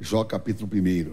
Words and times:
Jó 0.00 0.24
capítulo 0.24 0.66
1. 0.72 1.12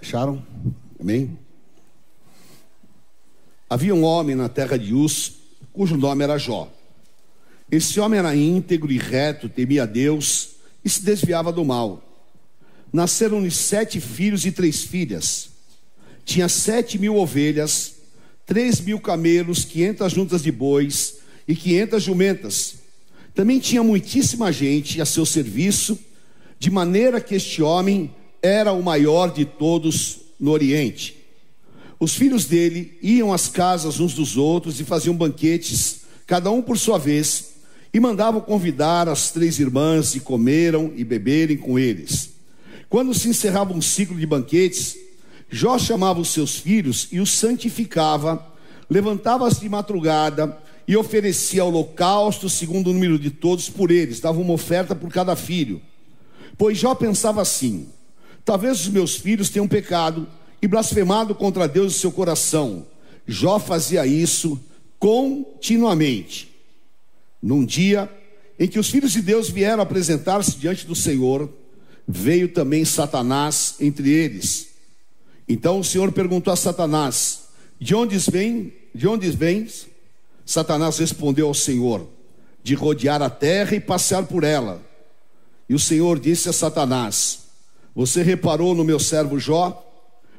Acharam? 0.00 0.42
Amém? 0.98 1.38
Havia 3.68 3.94
um 3.94 4.02
homem 4.02 4.34
na 4.34 4.48
terra 4.48 4.78
de 4.78 4.94
Uz, 4.94 5.34
cujo 5.74 5.94
nome 5.94 6.24
era 6.24 6.38
Jó. 6.38 6.72
Esse 7.70 8.00
homem 8.00 8.18
era 8.18 8.34
íntegro 8.34 8.90
e 8.90 8.96
reto, 8.96 9.46
temia 9.46 9.82
a 9.82 9.86
Deus 9.86 10.54
e 10.82 10.88
se 10.88 11.02
desviava 11.02 11.52
do 11.52 11.64
mal. 11.66 12.13
Nasceram-lhe 12.94 13.50
sete 13.50 13.98
filhos 13.98 14.46
e 14.46 14.52
três 14.52 14.84
filhas. 14.84 15.48
Tinha 16.24 16.48
sete 16.48 16.96
mil 16.96 17.16
ovelhas, 17.16 17.96
três 18.46 18.80
mil 18.80 19.00
camelos, 19.00 19.64
quinhentas 19.64 20.12
juntas 20.12 20.44
de 20.44 20.52
bois 20.52 21.16
e 21.48 21.56
quinhentas 21.56 22.04
jumentas. 22.04 22.76
Também 23.34 23.58
tinha 23.58 23.82
muitíssima 23.82 24.52
gente 24.52 25.00
a 25.00 25.04
seu 25.04 25.26
serviço, 25.26 25.98
de 26.56 26.70
maneira 26.70 27.20
que 27.20 27.34
este 27.34 27.60
homem 27.60 28.14
era 28.40 28.72
o 28.72 28.80
maior 28.80 29.34
de 29.34 29.44
todos 29.44 30.20
no 30.38 30.52
Oriente. 30.52 31.16
Os 31.98 32.14
filhos 32.14 32.44
dele 32.44 32.96
iam 33.02 33.32
às 33.32 33.48
casas 33.48 33.98
uns 33.98 34.14
dos 34.14 34.36
outros 34.36 34.78
e 34.78 34.84
faziam 34.84 35.16
banquetes, 35.16 36.02
cada 36.28 36.48
um 36.48 36.62
por 36.62 36.78
sua 36.78 36.96
vez, 36.96 37.54
e 37.92 37.98
mandavam 37.98 38.40
convidar 38.40 39.08
as 39.08 39.32
três 39.32 39.58
irmãs 39.58 40.14
e 40.14 40.20
comeram 40.20 40.92
e 40.94 41.02
beberem 41.02 41.56
com 41.56 41.76
eles. 41.76 42.33
Quando 42.94 43.12
se 43.12 43.28
encerrava 43.28 43.72
um 43.72 43.82
ciclo 43.82 44.16
de 44.16 44.24
banquetes, 44.24 44.96
Jó 45.50 45.76
chamava 45.80 46.20
os 46.20 46.28
seus 46.28 46.58
filhos 46.58 47.08
e 47.10 47.18
os 47.18 47.32
santificava, 47.32 48.46
levantava-se 48.88 49.58
de 49.58 49.68
madrugada 49.68 50.56
e 50.86 50.96
oferecia 50.96 51.64
holocausto 51.64 52.48
segundo 52.48 52.90
o 52.90 52.92
número 52.92 53.18
de 53.18 53.32
todos 53.32 53.68
por 53.68 53.90
eles, 53.90 54.20
dava 54.20 54.38
uma 54.38 54.52
oferta 54.52 54.94
por 54.94 55.10
cada 55.10 55.34
filho. 55.34 55.82
Pois 56.56 56.78
Jó 56.78 56.94
pensava 56.94 57.42
assim: 57.42 57.88
talvez 58.44 58.82
os 58.82 58.88
meus 58.88 59.16
filhos 59.16 59.50
tenham 59.50 59.66
pecado 59.66 60.28
e 60.62 60.68
blasfemado 60.68 61.34
contra 61.34 61.66
Deus 61.66 61.96
em 61.96 61.98
seu 61.98 62.12
coração. 62.12 62.86
Jó 63.26 63.58
fazia 63.58 64.06
isso 64.06 64.56
continuamente. 65.00 66.48
Num 67.42 67.64
dia 67.64 68.08
em 68.56 68.68
que 68.68 68.78
os 68.78 68.88
filhos 68.88 69.10
de 69.10 69.20
Deus 69.20 69.50
vieram 69.50 69.82
apresentar-se 69.82 70.56
diante 70.56 70.86
do 70.86 70.94
Senhor, 70.94 71.50
veio 72.06 72.48
também 72.48 72.84
Satanás 72.84 73.76
entre 73.80 74.10
eles. 74.10 74.68
Então 75.48 75.80
o 75.80 75.84
Senhor 75.84 76.12
perguntou 76.12 76.52
a 76.52 76.56
Satanás: 76.56 77.44
De 77.78 77.94
onde 77.94 78.18
vem? 78.30 78.72
De 78.94 79.08
onde 79.08 79.30
vens? 79.30 79.86
Satanás 80.44 80.98
respondeu 80.98 81.48
ao 81.48 81.54
Senhor: 81.54 82.06
De 82.62 82.74
rodear 82.74 83.22
a 83.22 83.30
terra 83.30 83.74
e 83.74 83.80
passear 83.80 84.26
por 84.26 84.44
ela. 84.44 84.80
E 85.68 85.74
o 85.74 85.78
Senhor 85.78 86.18
disse 86.18 86.48
a 86.48 86.52
Satanás: 86.52 87.40
Você 87.94 88.22
reparou 88.22 88.74
no 88.74 88.84
meu 88.84 88.98
servo 88.98 89.38
Jó? 89.38 89.80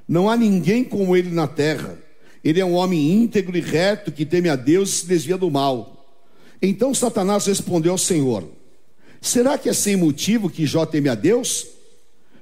Não 0.08 0.30
há 0.30 0.38
ninguém 0.38 0.84
como 0.84 1.16
ele 1.16 1.32
na 1.32 1.48
terra. 1.48 1.98
Ele 2.44 2.60
é 2.60 2.66
um 2.66 2.76
homem 2.76 3.12
íntegro 3.12 3.58
e 3.58 3.62
reto 3.62 4.12
que 4.12 4.24
teme 4.24 4.50
a 4.50 4.56
Deus 4.56 4.90
e 4.90 4.94
se 4.98 5.08
desvia 5.08 5.36
do 5.36 5.50
mal. 5.50 6.06
Então 6.62 6.94
Satanás 6.94 7.48
respondeu 7.48 7.94
ao 7.94 7.98
Senhor: 7.98 8.48
Será 9.22 9.58
que 9.58 9.70
é 9.70 9.74
sem 9.74 9.96
motivo 9.96 10.50
que 10.50 10.66
Jó 10.66 10.86
teme 10.86 11.10
a 11.10 11.16
Deus? 11.16 11.68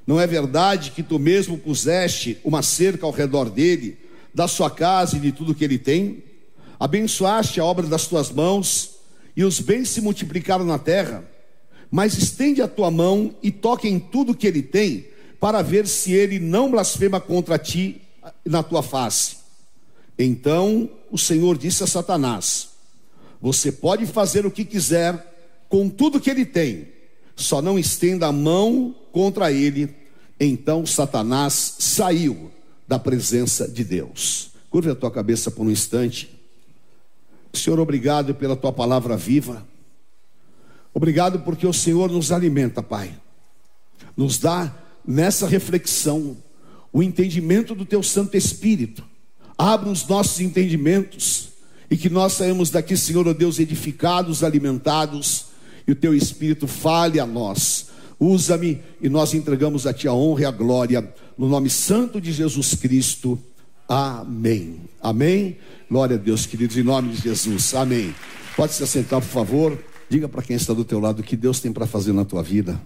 Não 0.06 0.20
é 0.20 0.28
verdade 0.28 0.92
que 0.92 1.02
tu 1.02 1.18
mesmo 1.18 1.58
puseste 1.58 2.38
uma 2.44 2.62
cerca 2.62 3.06
ao 3.06 3.12
redor 3.12 3.50
dele, 3.50 3.98
da 4.34 4.48
sua 4.48 4.70
casa 4.70 5.18
e 5.18 5.20
de 5.20 5.32
tudo 5.32 5.56
que 5.56 5.64
ele 5.64 5.78
tem? 5.78 6.24
Abençoaste 6.80 7.60
a 7.60 7.66
obra 7.66 7.88
das 7.88 8.08
tuas 8.08 8.30
mãos, 8.30 8.92
e 9.36 9.44
os 9.44 9.60
bens 9.60 9.90
se 9.90 10.02
multiplicaram 10.02 10.66
na 10.66 10.78
terra. 10.78 11.24
Mas 11.90 12.18
estende 12.18 12.62
a 12.62 12.68
tua 12.68 12.92
mão 12.92 13.34
e 13.42 13.52
toque 13.52 13.88
em 13.88 14.00
tudo 14.00 14.36
que 14.36 14.48
ele 14.48 14.62
tem, 14.62 15.08
para 15.40 15.62
ver 15.62 15.88
se 15.88 16.12
ele 16.12 16.40
não 16.40 16.72
blasfema 16.72 17.20
contra 17.20 17.58
ti 17.58 18.02
na 18.46 18.64
tua 18.64 18.82
face. 18.84 19.38
Então 20.18 20.90
o 21.12 21.18
Senhor 21.18 21.58
disse 21.58 21.84
a 21.84 21.88
Satanás: 21.88 22.70
Você 23.42 23.72
pode 23.72 24.06
fazer 24.06 24.46
o 24.46 24.52
que 24.52 24.66
quiser 24.66 25.33
com 25.74 25.90
tudo 25.90 26.20
que 26.20 26.30
ele 26.30 26.46
tem, 26.46 26.90
só 27.36 27.60
não 27.60 27.80
estenda 27.80 28.28
a 28.28 28.32
mão 28.32 28.96
contra 29.12 29.52
ele. 29.52 29.90
Então 30.40 30.86
Satanás 30.86 31.78
saiu 31.80 32.52
da 32.88 33.00
presença 33.00 33.68
de 33.68 33.84
Deus. 33.84 34.52
Curva 34.70 34.92
a 34.92 34.96
tua 34.96 35.10
cabeça 35.10 35.50
por 35.50 35.66
um 35.66 35.72
instante. 35.72 36.30
Senhor, 37.52 37.80
obrigado 37.80 38.36
pela 38.36 38.56
tua 38.56 38.72
palavra 38.72 39.18
viva. 39.18 39.66
Obrigado 40.94 41.40
porque 41.40 41.66
o 41.66 41.74
Senhor 41.74 42.12
nos 42.12 42.32
alimenta, 42.32 42.84
Pai. 42.84 43.12
Nos 44.16 44.38
dá 44.38 44.72
nessa 45.04 45.48
reflexão 45.48 46.38
o 46.92 47.02
entendimento 47.02 47.74
do 47.74 47.84
teu 47.84 48.04
Santo 48.04 48.38
Espírito. 48.38 49.04
Abra 49.58 49.90
os 49.90 50.08
nossos 50.08 50.40
entendimentos 50.40 51.50
e 51.90 51.98
que 51.98 52.12
nós 52.12 52.34
saímos 52.34 52.70
daqui, 52.70 52.96
Senhor, 52.96 53.28
oh 53.28 53.34
Deus, 53.34 53.58
edificados, 53.58 54.44
alimentados 54.44 55.52
e 55.88 55.92
o 55.92 55.96
teu 55.96 56.14
Espírito 56.16 56.68
fale 56.68 57.20
a 57.20 57.26
nós. 57.26 57.88
Usa-me 58.20 58.82
e 59.02 59.10
nós 59.10 59.34
entregamos 59.34 59.86
a 59.86 59.94
ti 59.94 60.08
a 60.08 60.14
honra 60.14 60.42
e 60.42 60.46
a 60.46 60.52
glória, 60.52 61.14
no 61.38 61.48
nome 61.48 61.70
santo 61.70 62.22
de 62.22 62.32
Jesus 62.32 62.76
Cristo. 62.76 63.38
Amém. 63.88 64.82
Amém. 65.02 65.58
Glória 65.90 66.16
a 66.16 66.20
Deus, 66.20 66.46
queridos, 66.46 66.78
em 66.78 66.84
nome 66.84 67.14
de 67.14 67.22
Jesus. 67.22 67.74
Amém. 67.76 68.16
Pode 68.56 68.74
se 68.74 68.84
assentar, 68.84 69.20
por 69.20 69.28
favor. 69.28 69.78
Diga 70.10 70.30
para 70.30 70.42
quem 70.42 70.56
está 70.56 70.74
do 70.74 70.86
teu 70.86 71.00
lado 71.00 71.20
o 71.20 71.24
que 71.24 71.36
Deus 71.36 71.60
tem 71.60 71.74
para 71.74 71.86
fazer 71.86 72.14
na 72.14 72.24
tua 72.24 72.42
vida. 72.44 72.80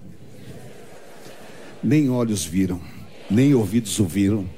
Nem 1.83 2.09
olhos 2.09 2.45
viram, 2.45 2.81
nem 3.29 3.53
ouvidos 3.53 3.99
ouviram, 3.99 4.49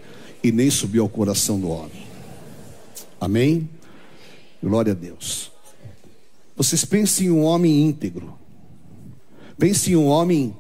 e 0.44 0.52
nem 0.52 0.70
subiu 0.70 1.04
ao 1.04 1.10
coração 1.10 1.60
do 1.60 1.70
homem. 1.70 2.08
Amém. 3.20 3.70
Glória 4.64 4.94
a 4.94 4.96
Deus. 4.96 5.52
Vocês 6.60 6.84
pensem 6.84 7.28
em 7.28 7.30
um 7.30 7.46
homem 7.46 7.86
íntegro. 7.86 8.38
Pensem 9.58 9.94
em 9.94 9.96
um 9.96 10.08
homem 10.08 10.54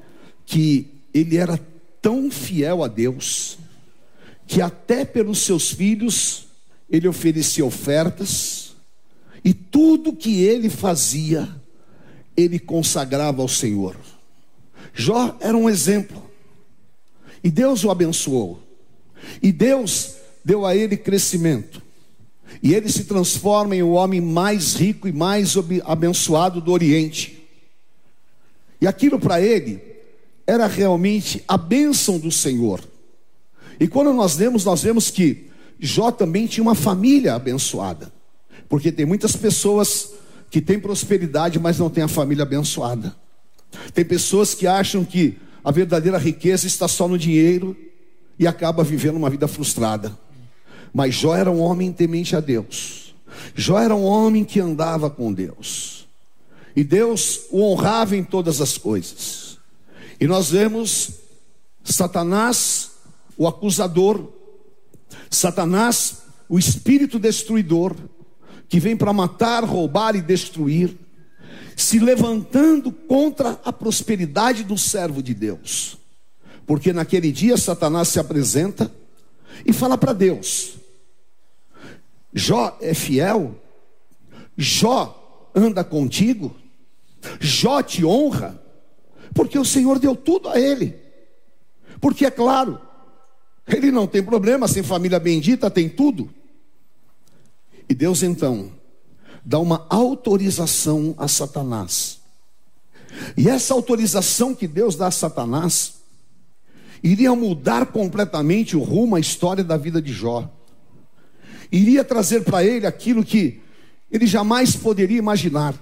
que 0.45 0.87
ele 1.13 1.35
era 1.35 1.59
tão 2.01 2.31
fiel 2.31 2.85
a 2.85 2.87
Deus, 2.87 3.57
que 4.47 4.61
até 4.61 5.03
pelos 5.03 5.39
seus 5.39 5.71
filhos 5.71 6.47
ele 6.89 7.05
oferecia 7.05 7.65
ofertas, 7.65 8.77
e 9.43 9.53
tudo 9.53 10.15
que 10.15 10.41
ele 10.41 10.69
fazia, 10.69 11.49
ele 12.35 12.59
consagrava 12.59 13.41
ao 13.41 13.49
Senhor. 13.49 13.97
Jó 14.93 15.35
era 15.41 15.57
um 15.57 15.69
exemplo, 15.69 16.23
e 17.43 17.51
Deus 17.51 17.83
o 17.83 17.91
abençoou, 17.91 18.63
e 19.43 19.51
Deus 19.51 20.15
deu 20.45 20.65
a 20.65 20.73
ele 20.73 20.95
crescimento. 20.95 21.88
E 22.61 22.73
ele 22.73 22.89
se 22.89 23.05
transforma 23.05 23.75
em 23.75 23.83
o 23.83 23.91
homem 23.91 24.19
mais 24.19 24.75
rico 24.75 25.07
e 25.07 25.11
mais 25.11 25.55
abençoado 25.85 26.59
do 26.59 26.71
Oriente. 26.71 27.43
E 28.81 28.87
aquilo 28.87 29.19
para 29.19 29.41
ele 29.41 29.81
era 30.47 30.65
realmente 30.67 31.43
a 31.47 31.57
bênção 31.57 32.17
do 32.17 32.31
Senhor. 32.31 32.81
E 33.79 33.87
quando 33.87 34.13
nós 34.13 34.35
vemos, 34.35 34.65
nós 34.65 34.81
vemos 34.81 35.09
que 35.09 35.49
Jó 35.79 36.11
também 36.11 36.47
tinha 36.47 36.63
uma 36.63 36.75
família 36.75 37.35
abençoada. 37.35 38.11
Porque 38.67 38.91
tem 38.91 39.05
muitas 39.05 39.35
pessoas 39.35 40.11
que 40.51 40.59
têm 40.59 40.79
prosperidade, 40.79 41.59
mas 41.59 41.79
não 41.79 41.89
têm 41.89 42.03
a 42.03 42.07
família 42.07 42.43
abençoada. 42.43 43.15
Tem 43.93 44.03
pessoas 44.03 44.53
que 44.53 44.67
acham 44.67 45.05
que 45.05 45.37
a 45.63 45.71
verdadeira 45.71 46.17
riqueza 46.17 46.67
está 46.67 46.87
só 46.87 47.07
no 47.07 47.17
dinheiro 47.17 47.75
e 48.37 48.47
acaba 48.47 48.83
vivendo 48.83 49.17
uma 49.17 49.29
vida 49.29 49.47
frustrada. 49.47 50.17
Mas 50.93 51.15
Jó 51.15 51.35
era 51.35 51.51
um 51.51 51.59
homem 51.59 51.91
temente 51.91 52.35
a 52.35 52.39
Deus. 52.39 53.15
Jó 53.55 53.79
era 53.79 53.95
um 53.95 54.03
homem 54.03 54.43
que 54.43 54.59
andava 54.59 55.09
com 55.09 55.31
Deus. 55.31 56.07
E 56.75 56.83
Deus 56.83 57.41
o 57.51 57.61
honrava 57.61 58.15
em 58.15 58.23
todas 58.23 58.61
as 58.61 58.77
coisas. 58.77 59.57
E 60.19 60.27
nós 60.27 60.51
vemos 60.51 61.11
Satanás, 61.83 62.91
o 63.37 63.47
acusador, 63.47 64.27
Satanás, 65.29 66.23
o 66.47 66.59
espírito 66.59 67.19
destruidor, 67.19 67.95
que 68.67 68.79
vem 68.79 68.95
para 68.95 69.13
matar, 69.13 69.63
roubar 69.63 70.15
e 70.15 70.21
destruir, 70.21 70.95
se 71.75 71.99
levantando 71.99 72.91
contra 72.91 73.59
a 73.63 73.71
prosperidade 73.71 74.63
do 74.63 74.77
servo 74.77 75.23
de 75.23 75.33
Deus. 75.33 75.97
Porque 76.67 76.93
naquele 76.93 77.31
dia 77.31 77.57
Satanás 77.57 78.09
se 78.09 78.19
apresenta 78.19 78.91
e 79.65 79.73
fala 79.73 79.97
para 79.97 80.13
Deus: 80.13 80.78
Jó 82.33 82.77
é 82.81 82.93
fiel? 82.93 83.55
Jó 84.57 85.49
anda 85.55 85.83
contigo? 85.83 86.55
Jó 87.39 87.81
te 87.81 88.05
honra? 88.05 88.61
Porque 89.33 89.57
o 89.57 89.65
Senhor 89.65 89.99
deu 89.99 90.15
tudo 90.15 90.49
a 90.49 90.59
ele. 90.59 90.95
Porque 91.99 92.25
é 92.25 92.31
claro, 92.31 92.79
Ele 93.71 93.91
não 93.91 94.07
tem 94.07 94.23
problema, 94.23 94.67
sem 94.67 94.81
família 94.81 95.19
bendita, 95.19 95.69
tem 95.69 95.87
tudo. 95.87 96.29
E 97.87 97.93
Deus 97.93 98.23
então 98.23 98.71
dá 99.45 99.59
uma 99.59 99.85
autorização 99.89 101.13
a 101.17 101.27
Satanás. 101.27 102.19
E 103.37 103.47
essa 103.47 103.73
autorização 103.73 104.55
que 104.55 104.67
Deus 104.67 104.95
dá 104.95 105.07
a 105.07 105.11
Satanás 105.11 105.95
iria 107.03 107.33
mudar 107.35 107.87
completamente 107.87 108.75
o 108.75 108.81
rumo, 108.81 109.15
a 109.15 109.19
história 109.19 109.63
da 109.63 109.77
vida 109.77 110.01
de 110.01 110.11
Jó. 110.11 110.49
Iria 111.71 112.03
trazer 112.03 112.43
para 112.43 112.63
ele 112.63 112.85
aquilo 112.85 113.23
que 113.23 113.61
ele 114.11 114.25
jamais 114.25 114.75
poderia 114.75 115.17
imaginar. 115.17 115.75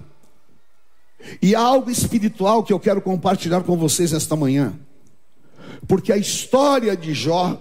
E 1.40 1.54
há 1.54 1.60
algo 1.60 1.90
espiritual 1.90 2.62
que 2.62 2.72
eu 2.72 2.78
quero 2.78 3.00
compartilhar 3.00 3.62
com 3.62 3.76
vocês 3.76 4.12
esta 4.12 4.36
manhã. 4.36 4.78
Porque 5.86 6.12
a 6.12 6.16
história 6.16 6.96
de 6.96 7.14
Jó 7.14 7.60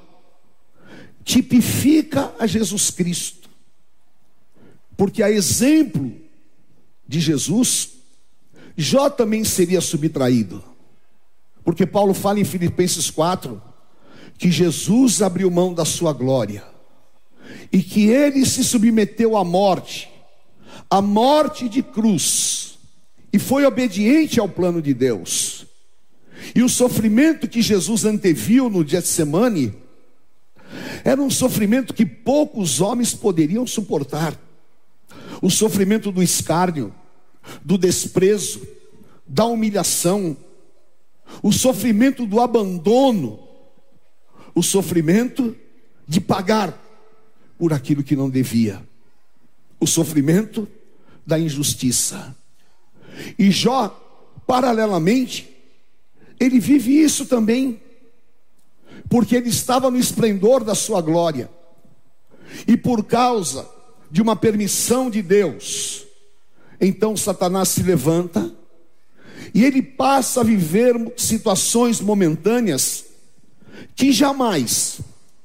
tipifica 1.23 2.33
a 2.37 2.45
Jesus 2.45 2.91
Cristo. 2.91 3.49
Porque 4.95 5.23
a 5.23 5.31
exemplo 5.31 6.11
de 7.07 7.19
Jesus, 7.19 7.89
Jó 8.75 9.09
também 9.09 9.43
seria 9.43 9.79
subtraído. 9.79 10.63
Porque 11.63 11.85
Paulo 11.85 12.13
fala 12.13 12.39
em 12.39 12.45
Filipenses 12.45 13.09
4 13.09 13.61
que 14.37 14.51
Jesus 14.51 15.21
abriu 15.21 15.49
mão 15.49 15.73
da 15.73 15.85
sua 15.85 16.13
glória 16.13 16.76
e 17.71 17.81
que 17.81 18.09
ele 18.09 18.45
se 18.45 18.63
submeteu 18.63 19.35
à 19.35 19.43
morte, 19.43 20.09
à 20.89 21.01
morte 21.01 21.67
de 21.67 21.81
cruz, 21.81 22.77
e 23.31 23.39
foi 23.39 23.65
obediente 23.65 24.39
ao 24.39 24.47
plano 24.47 24.81
de 24.81 24.93
Deus. 24.93 25.65
E 26.55 26.63
o 26.63 26.69
sofrimento 26.69 27.47
que 27.47 27.61
Jesus 27.61 28.05
anteviu 28.05 28.69
no 28.69 28.87
Getsemane 28.87 29.73
era 31.03 31.21
um 31.21 31.29
sofrimento 31.29 31.93
que 31.93 32.05
poucos 32.05 32.81
homens 32.81 33.13
poderiam 33.13 33.65
suportar. 33.65 34.37
O 35.41 35.49
sofrimento 35.49 36.11
do 36.11 36.23
escárnio, 36.23 36.93
do 37.63 37.77
desprezo, 37.77 38.67
da 39.25 39.45
humilhação, 39.45 40.35
o 41.43 41.51
sofrimento 41.51 42.25
do 42.25 42.39
abandono, 42.39 43.39
o 44.55 44.63
sofrimento 44.63 45.55
de 46.07 46.21
pagar 46.21 46.86
por 47.57 47.73
aquilo 47.73 48.03
que 48.03 48.15
não 48.15 48.29
devia, 48.29 48.81
o 49.79 49.87
sofrimento 49.87 50.67
da 51.25 51.39
injustiça. 51.39 52.35
E 53.37 53.49
Jó, 53.51 53.89
paralelamente, 54.45 55.49
ele 56.39 56.59
vive 56.59 57.01
isso 57.01 57.25
também, 57.25 57.81
porque 59.09 59.35
ele 59.35 59.49
estava 59.49 59.89
no 59.89 59.97
esplendor 59.97 60.63
da 60.63 60.75
sua 60.75 61.01
glória, 61.01 61.49
e 62.67 62.77
por 62.77 63.03
causa 63.03 63.67
de 64.09 64.21
uma 64.21 64.35
permissão 64.35 65.09
de 65.09 65.21
Deus, 65.21 66.05
então 66.79 67.17
Satanás 67.17 67.69
se 67.69 67.83
levanta 67.83 68.53
e 69.53 69.65
ele 69.65 69.81
passa 69.81 70.41
a 70.41 70.43
viver 70.43 70.95
situações 71.17 71.99
momentâneas 71.99 73.05
que 73.95 74.11
jamais 74.11 74.99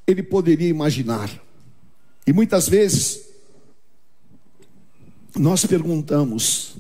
ele 0.06 0.23
poderia 0.23 0.69
imaginar. 0.69 1.31
E 2.26 2.32
muitas 2.32 2.69
vezes 2.69 3.22
nós 5.36 5.64
perguntamos: 5.66 6.76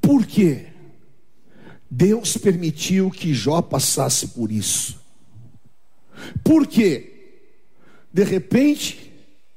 por 0.00 0.24
que 0.26 0.66
Deus 1.90 2.36
permitiu 2.36 3.10
que 3.10 3.34
Jó 3.34 3.60
passasse 3.62 4.28
por 4.28 4.50
isso? 4.50 5.00
Por 6.42 6.66
que 6.66 7.12
de 8.12 8.24
repente 8.24 9.12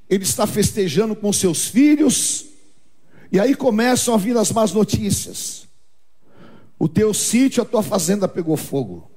ele 0.09 0.23
está 0.23 0.45
festejando 0.45 1.15
com 1.15 1.31
seus 1.31 1.67
filhos 1.67 2.45
e 3.31 3.39
aí 3.39 3.55
começam 3.55 4.13
a 4.13 4.17
vir 4.17 4.35
as 4.35 4.51
más 4.51 4.73
notícias. 4.73 5.67
O 6.79 6.87
teu 6.87 7.13
sítio, 7.13 7.61
a 7.61 7.65
tua 7.65 7.83
fazenda 7.83 8.27
pegou 8.27 8.57
fogo. 8.57 9.09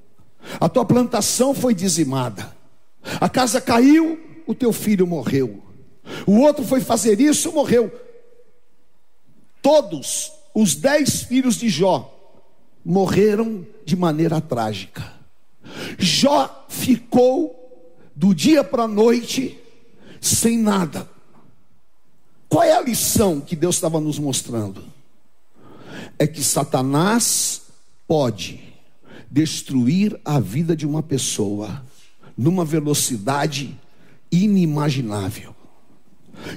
A 0.59 0.69
tua 0.69 0.85
plantação 0.85 1.53
foi 1.53 1.73
dizimada. 1.73 2.55
A 3.19 3.27
casa 3.27 3.59
caiu, 3.59 4.19
o 4.45 4.53
teu 4.53 4.71
filho 4.71 5.07
morreu. 5.07 5.63
O 6.25 6.39
outro 6.39 6.65
foi 6.65 6.81
fazer 6.81 7.19
isso, 7.19 7.51
morreu. 7.51 7.91
Todos 9.61 10.31
os 10.53 10.75
dez 10.75 11.23
filhos 11.23 11.55
de 11.55 11.69
Jó 11.69 12.09
morreram 12.83 13.65
de 13.85 13.95
maneira 13.95 14.41
trágica. 14.41 15.13
Jó 15.97 16.65
ficou 16.67 17.59
do 18.15 18.33
dia 18.33 18.63
para 18.63 18.83
a 18.83 18.87
noite 18.87 19.59
sem 20.19 20.57
nada. 20.57 21.09
Qual 22.47 22.63
é 22.63 22.73
a 22.73 22.81
lição 22.81 23.41
que 23.41 23.55
Deus 23.55 23.75
estava 23.75 23.99
nos 23.99 24.19
mostrando? 24.19 24.83
É 26.19 26.27
que 26.27 26.43
Satanás 26.43 27.61
pode 28.07 28.61
destruir 29.31 30.19
a 30.23 30.39
vida 30.39 30.75
de 30.75 30.85
uma 30.85 31.01
pessoa 31.01 31.83
numa 32.37 32.63
velocidade 32.63 33.75
inimaginável. 34.31 35.52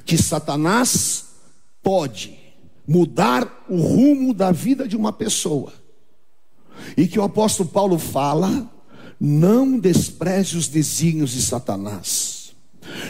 Que 0.05 0.17
Satanás 0.17 1.27
pode 1.83 2.37
mudar 2.87 3.65
o 3.69 3.77
rumo 3.77 4.33
da 4.33 4.53
vida 4.53 4.87
de 4.87 4.97
uma 4.97 5.12
pessoa. 5.12 5.73
E 6.97 7.06
que 7.06 7.19
o 7.19 7.23
apóstolo 7.23 7.69
Paulo 7.69 7.99
fala: 7.99 8.71
não 9.21 9.79
despreze 9.79 10.56
os 10.56 10.69
desígnios 10.69 11.33
de 11.33 11.43
Satanás. 11.43 12.55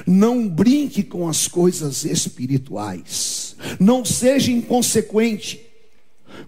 Não 0.06 0.48
brinque 0.48 1.02
com 1.02 1.28
as 1.28 1.46
coisas 1.46 2.04
espirituais. 2.04 3.56
Não 3.78 4.04
seja 4.04 4.50
inconsequente. 4.50 5.60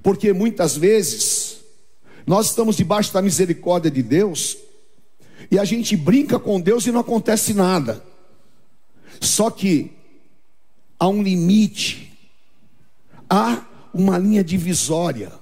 Porque 0.02 0.32
muitas 0.32 0.76
vezes 0.76 1.58
nós 2.26 2.46
estamos 2.46 2.76
debaixo 2.76 3.12
da 3.12 3.22
misericórdia 3.22 3.90
de 3.90 4.02
Deus 4.02 4.56
e 5.50 5.58
a 5.58 5.64
gente 5.64 5.96
brinca 5.96 6.38
com 6.38 6.60
Deus 6.60 6.86
e 6.86 6.92
não 6.92 7.00
acontece 7.00 7.54
nada. 7.54 8.02
Só 9.20 9.50
que 9.50 9.97
há 10.98 11.08
um 11.08 11.22
limite, 11.22 12.12
há 13.28 13.64
uma 13.92 14.18
linha 14.18 14.42
divisória. 14.42 15.32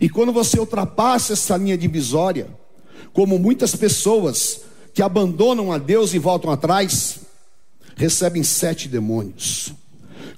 E 0.00 0.08
quando 0.08 0.32
você 0.32 0.58
ultrapassa 0.58 1.32
essa 1.32 1.56
linha 1.56 1.76
divisória, 1.76 2.48
como 3.12 3.38
muitas 3.38 3.74
pessoas 3.74 4.62
que 4.94 5.02
abandonam 5.02 5.72
a 5.72 5.78
Deus 5.78 6.14
e 6.14 6.18
voltam 6.18 6.50
atrás, 6.50 7.20
recebem 7.96 8.42
sete 8.42 8.88
demônios, 8.88 9.72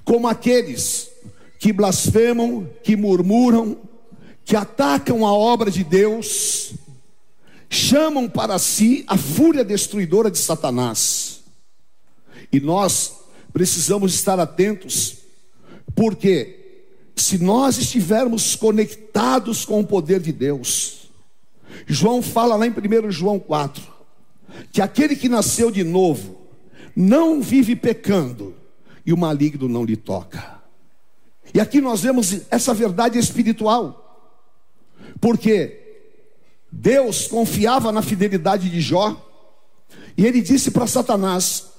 como 0.03 0.27
aqueles 0.27 1.09
que 1.59 1.71
blasfemam, 1.71 2.69
que 2.83 2.95
murmuram, 2.95 3.77
que 4.43 4.55
atacam 4.55 5.25
a 5.25 5.31
obra 5.31 5.71
de 5.71 5.83
Deus, 5.83 6.73
chamam 7.69 8.29
para 8.29 8.59
si 8.59 9.03
a 9.07 9.17
fúria 9.17 9.63
destruidora 9.63 10.29
de 10.29 10.37
Satanás. 10.37 11.39
E 12.51 12.59
nós 12.59 13.22
precisamos 13.53 14.15
estar 14.15 14.39
atentos, 14.39 15.17
porque 15.95 16.89
se 17.15 17.37
nós 17.37 17.77
estivermos 17.77 18.55
conectados 18.55 19.63
com 19.63 19.79
o 19.79 19.85
poder 19.85 20.19
de 20.19 20.33
Deus, 20.33 21.11
João 21.85 22.21
fala 22.21 22.55
lá 22.55 22.65
em 22.65 22.71
1 22.71 23.11
João 23.11 23.39
4, 23.39 23.83
que 24.71 24.81
aquele 24.81 25.15
que 25.15 25.29
nasceu 25.29 25.69
de 25.69 25.83
novo 25.83 26.41
não 26.95 27.41
vive 27.41 27.75
pecando 27.75 28.55
e 29.05 29.13
o 29.13 29.17
maligno 29.17 29.69
não 29.69 29.85
lhe 29.85 29.95
toca. 29.95 30.61
E 31.53 31.59
aqui 31.59 31.79
nós 31.79 32.01
vemos 32.01 32.41
essa 32.49 32.73
verdade 32.73 33.19
espiritual, 33.19 33.99
porque 35.21 35.79
Deus 36.71 37.27
confiava 37.27 37.91
na 37.91 38.01
fidelidade 38.01 38.69
de 38.69 38.81
Jó, 38.81 39.29
e 40.17 40.25
ele 40.25 40.41
disse 40.41 40.71
para 40.71 40.87
Satanás: 40.87 41.72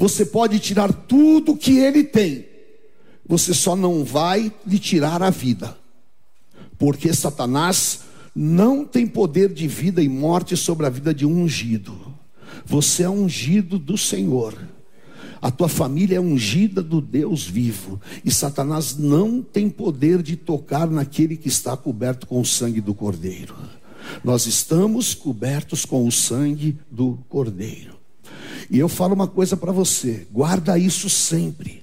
Você 0.00 0.24
pode 0.24 0.58
tirar 0.58 0.90
tudo 0.90 1.54
que 1.54 1.76
ele 1.76 2.02
tem, 2.02 2.46
você 3.28 3.52
só 3.52 3.76
não 3.76 4.02
vai 4.02 4.50
lhe 4.66 4.78
tirar 4.78 5.22
a 5.22 5.28
vida, 5.28 5.76
porque 6.78 7.12
Satanás 7.12 8.00
não 8.34 8.82
tem 8.82 9.06
poder 9.06 9.52
de 9.52 9.68
vida 9.68 10.02
e 10.02 10.08
morte 10.08 10.56
sobre 10.56 10.86
a 10.86 10.88
vida 10.88 11.12
de 11.12 11.26
um 11.26 11.42
ungido. 11.42 11.94
Você 12.64 13.02
é 13.02 13.10
ungido 13.10 13.78
do 13.78 13.98
Senhor. 13.98 14.56
A 15.42 15.50
tua 15.50 15.68
família 15.68 16.16
é 16.16 16.20
ungida 16.20 16.82
do 16.82 17.02
Deus 17.02 17.44
vivo. 17.44 18.00
E 18.24 18.30
Satanás 18.30 18.96
não 18.96 19.42
tem 19.42 19.68
poder 19.68 20.22
de 20.22 20.34
tocar 20.34 20.88
naquele 20.88 21.36
que 21.36 21.48
está 21.48 21.76
coberto 21.76 22.26
com 22.26 22.40
o 22.40 22.46
sangue 22.46 22.80
do 22.80 22.94
Cordeiro. 22.94 23.54
Nós 24.24 24.46
estamos 24.46 25.12
cobertos 25.12 25.84
com 25.84 26.06
o 26.06 26.10
sangue 26.10 26.78
do 26.90 27.18
Cordeiro. 27.28 27.99
E 28.70 28.78
eu 28.78 28.88
falo 28.88 29.14
uma 29.14 29.26
coisa 29.26 29.56
para 29.56 29.72
você: 29.72 30.26
guarda 30.30 30.78
isso 30.78 31.10
sempre. 31.10 31.82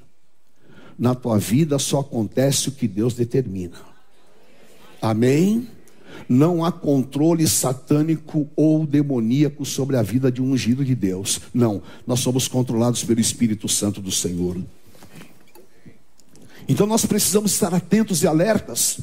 Na 0.97 1.13
tua 1.13 1.37
vida 1.37 1.77
só 1.77 1.99
acontece 1.99 2.69
o 2.69 2.71
que 2.71 2.87
Deus 2.87 3.13
determina. 3.13 3.77
Amém? 5.01 5.67
Não 6.27 6.65
há 6.65 6.71
controle 6.71 7.47
satânico 7.47 8.49
ou 8.55 8.87
demoníaco 8.87 9.63
sobre 9.63 9.95
a 9.95 10.01
vida 10.01 10.31
de 10.31 10.41
um 10.41 10.51
ungido 10.51 10.83
de 10.83 10.95
Deus. 10.95 11.41
Não, 11.53 11.83
nós 12.07 12.21
somos 12.21 12.47
controlados 12.47 13.03
pelo 13.03 13.19
Espírito 13.19 13.67
Santo 13.67 14.01
do 14.01 14.11
Senhor. 14.11 14.57
Então 16.67 16.87
nós 16.87 17.05
precisamos 17.05 17.53
estar 17.53 17.73
atentos 17.73 18.23
e 18.23 18.27
alertas 18.27 18.99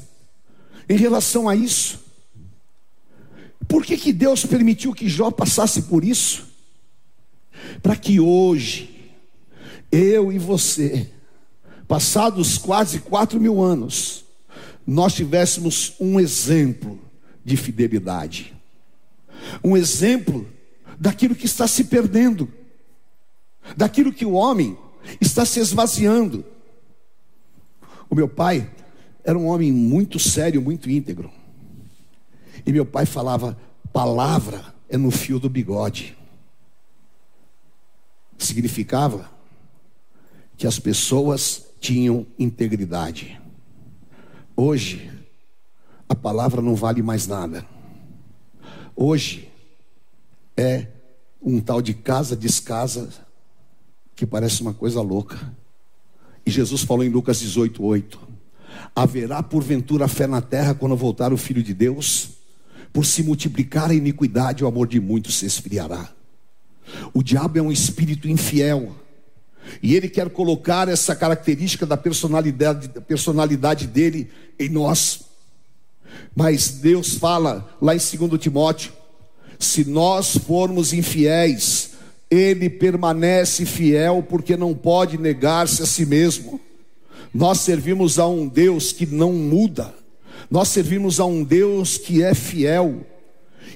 em 0.88 0.96
relação 0.96 1.48
a 1.48 1.54
isso. 1.54 2.00
Por 3.68 3.84
que, 3.84 3.96
que 3.96 4.12
Deus 4.12 4.44
permitiu 4.44 4.92
que 4.92 5.08
Jó 5.08 5.30
passasse 5.30 5.82
por 5.82 6.04
isso? 6.04 6.53
Para 7.84 7.96
que 7.96 8.18
hoje, 8.18 9.12
eu 9.92 10.32
e 10.32 10.38
você, 10.38 11.06
passados 11.86 12.56
quase 12.56 13.00
quatro 13.00 13.38
mil 13.38 13.60
anos, 13.60 14.24
nós 14.86 15.12
tivéssemos 15.12 15.92
um 16.00 16.18
exemplo 16.18 16.98
de 17.44 17.58
fidelidade, 17.58 18.56
um 19.62 19.76
exemplo 19.76 20.48
daquilo 20.98 21.34
que 21.34 21.44
está 21.44 21.68
se 21.68 21.84
perdendo, 21.84 22.50
daquilo 23.76 24.14
que 24.14 24.24
o 24.24 24.32
homem 24.32 24.78
está 25.20 25.44
se 25.44 25.60
esvaziando. 25.60 26.42
O 28.08 28.14
meu 28.14 28.30
pai 28.30 28.70
era 29.22 29.38
um 29.38 29.46
homem 29.48 29.70
muito 29.70 30.18
sério, 30.18 30.62
muito 30.62 30.88
íntegro. 30.88 31.30
E 32.64 32.72
meu 32.72 32.86
pai 32.86 33.04
falava: 33.04 33.58
palavra 33.92 34.74
é 34.88 34.96
no 34.96 35.10
fio 35.10 35.38
do 35.38 35.50
bigode. 35.50 36.16
Significava 38.38 39.30
que 40.56 40.66
as 40.66 40.78
pessoas 40.78 41.64
tinham 41.80 42.26
integridade. 42.38 43.40
Hoje, 44.56 45.10
a 46.08 46.14
palavra 46.14 46.62
não 46.62 46.74
vale 46.74 47.02
mais 47.02 47.26
nada. 47.26 47.66
Hoje, 48.94 49.50
é 50.56 50.86
um 51.42 51.60
tal 51.60 51.82
de 51.82 51.92
casa 51.92 52.36
descasa 52.36 53.08
que 54.14 54.24
parece 54.24 54.62
uma 54.62 54.72
coisa 54.72 55.00
louca. 55.00 55.54
E 56.46 56.50
Jesus 56.50 56.82
falou 56.82 57.04
em 57.04 57.08
Lucas 57.08 57.40
18, 57.40 57.82
8: 57.82 58.20
Haverá 58.94 59.42
porventura 59.42 60.06
fé 60.08 60.26
na 60.26 60.40
terra 60.40 60.74
quando 60.74 60.96
voltar 60.96 61.32
o 61.32 61.36
Filho 61.36 61.62
de 61.62 61.74
Deus? 61.74 62.30
Por 62.92 63.04
se 63.04 63.22
multiplicar 63.22 63.90
a 63.90 63.94
iniquidade, 63.94 64.62
o 64.62 64.68
amor 64.68 64.86
de 64.86 65.00
muitos 65.00 65.38
se 65.38 65.46
esfriará. 65.46 66.12
O 67.12 67.22
diabo 67.22 67.58
é 67.58 67.62
um 67.62 67.72
espírito 67.72 68.28
infiel. 68.28 68.94
E 69.82 69.94
ele 69.94 70.08
quer 70.08 70.28
colocar 70.30 70.88
essa 70.88 71.14
característica 71.14 71.86
da 71.86 71.96
personalidade, 71.96 72.88
da 72.88 73.00
personalidade 73.00 73.86
dele 73.86 74.30
em 74.58 74.68
nós. 74.68 75.20
Mas 76.34 76.68
Deus 76.68 77.14
fala 77.14 77.76
lá 77.80 77.94
em 77.94 77.98
2 77.98 78.40
Timóteo: 78.40 78.92
se 79.58 79.84
nós 79.84 80.36
formos 80.36 80.92
infiéis, 80.92 81.92
ele 82.30 82.68
permanece 82.68 83.64
fiel, 83.64 84.24
porque 84.28 84.56
não 84.56 84.74
pode 84.74 85.18
negar-se 85.18 85.82
a 85.82 85.86
si 85.86 86.04
mesmo. 86.04 86.60
Nós 87.32 87.60
servimos 87.60 88.18
a 88.18 88.28
um 88.28 88.46
Deus 88.46 88.92
que 88.92 89.06
não 89.06 89.32
muda, 89.32 89.94
nós 90.50 90.68
servimos 90.68 91.18
a 91.18 91.24
um 91.24 91.42
Deus 91.42 91.98
que 91.98 92.22
é 92.22 92.34
fiel, 92.34 93.04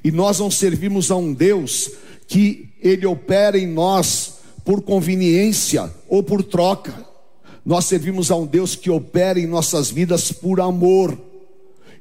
e 0.05 0.11
nós 0.11 0.39
não 0.39 0.51
servimos 0.51 1.11
a 1.11 1.17
um 1.17 1.33
Deus 1.33 1.91
que 2.29 2.69
ele 2.81 3.07
opera 3.07 3.59
em 3.59 3.67
nós 3.67 4.35
por 4.65 4.83
conveniência 4.83 5.91
ou 6.07 6.23
por 6.23 6.45
troca. 6.45 6.95
Nós 7.65 7.87
servimos 7.87 8.31
a 8.31 8.37
um 8.37 8.47
Deus 8.47 8.77
que 8.77 8.91
opera 8.91 9.41
em 9.41 9.47
nossas 9.47 9.91
vidas 9.91 10.31
por 10.31 10.61
amor. 10.61 11.19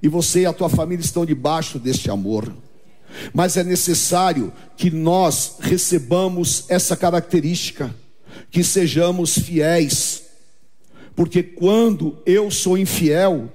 E 0.03 0.07
você 0.07 0.41
e 0.41 0.45
a 0.45 0.53
tua 0.53 0.69
família 0.69 1.03
estão 1.03 1.25
debaixo 1.25 1.79
deste 1.79 2.11
amor. 2.11 2.53
Mas 3.33 3.55
é 3.55 3.63
necessário 3.63 4.51
que 4.75 4.91
nós 4.91 5.55
recebamos 5.61 6.65
essa 6.67 6.95
característica, 6.95 7.95
que 8.51 8.63
sejamos 8.63 9.37
fiéis. 9.37 10.23
Porque 11.15 11.41
quando 11.41 12.17
eu 12.25 12.51
sou 12.51 12.77
infiel, 12.77 13.51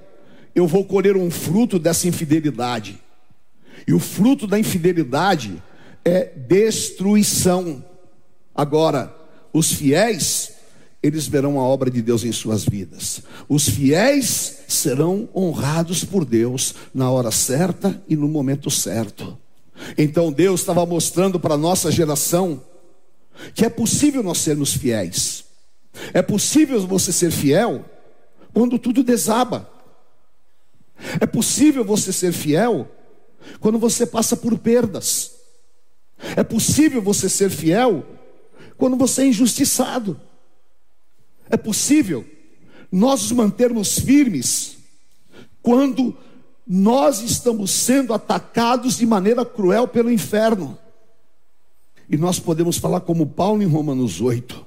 eu 0.55 0.67
vou 0.67 0.83
colher 0.83 1.15
um 1.15 1.29
fruto 1.29 1.77
dessa 1.77 2.07
infidelidade. 2.07 2.99
E 3.87 3.93
o 3.93 3.99
fruto 3.99 4.47
da 4.47 4.59
infidelidade 4.59 5.61
é 6.03 6.25
destruição. 6.25 7.83
Agora, 8.53 9.15
os 9.51 9.71
fiéis, 9.71 10.53
eles 11.01 11.27
verão 11.27 11.59
a 11.59 11.63
obra 11.63 11.89
de 11.89 12.01
Deus 12.01 12.23
em 12.23 12.31
suas 12.31 12.63
vidas. 12.63 13.21
Os 13.47 13.67
fiéis 13.67 14.59
serão 14.67 15.29
honrados 15.35 16.03
por 16.03 16.25
Deus 16.25 16.75
na 16.93 17.09
hora 17.09 17.31
certa 17.31 18.01
e 18.07 18.15
no 18.15 18.27
momento 18.27 18.69
certo. 18.69 19.37
Então 19.97 20.31
Deus 20.31 20.61
estava 20.61 20.85
mostrando 20.85 21.39
para 21.39 21.55
a 21.55 21.57
nossa 21.57 21.91
geração 21.91 22.61
que 23.53 23.65
é 23.65 23.69
possível 23.69 24.21
nós 24.23 24.37
sermos 24.39 24.73
fiéis. 24.73 25.45
É 26.13 26.21
possível 26.21 26.85
você 26.87 27.11
ser 27.11 27.31
fiel 27.31 27.85
quando 28.53 28.79
tudo 28.79 29.03
desaba. 29.03 29.69
É 31.19 31.25
possível 31.25 31.83
você 31.83 32.13
ser 32.13 32.31
fiel 32.31 32.89
quando 33.59 33.77
você 33.77 34.05
passa 34.05 34.37
por 34.37 34.57
perdas. 34.57 35.32
É 36.35 36.43
possível 36.43 37.01
você 37.01 37.27
ser 37.27 37.49
fiel 37.49 38.05
quando 38.77 38.95
você 38.95 39.23
é 39.23 39.27
injustiçado. 39.27 40.19
É 41.49 41.57
possível 41.57 42.25
nós 42.91 43.23
nos 43.23 43.31
mantermos 43.31 43.97
firmes 43.97 44.77
quando 45.61 46.15
nós 46.67 47.21
estamos 47.21 47.71
sendo 47.71 48.13
atacados 48.13 48.97
de 48.97 49.05
maneira 49.05 49.43
cruel 49.43 49.87
pelo 49.87 50.11
inferno. 50.11 50.77
E 52.09 52.17
nós 52.17 52.39
podemos 52.39 52.77
falar 52.77 53.01
como 53.01 53.25
Paulo 53.25 53.63
em 53.63 53.67
Romanos 53.67 54.21
8: 54.21 54.63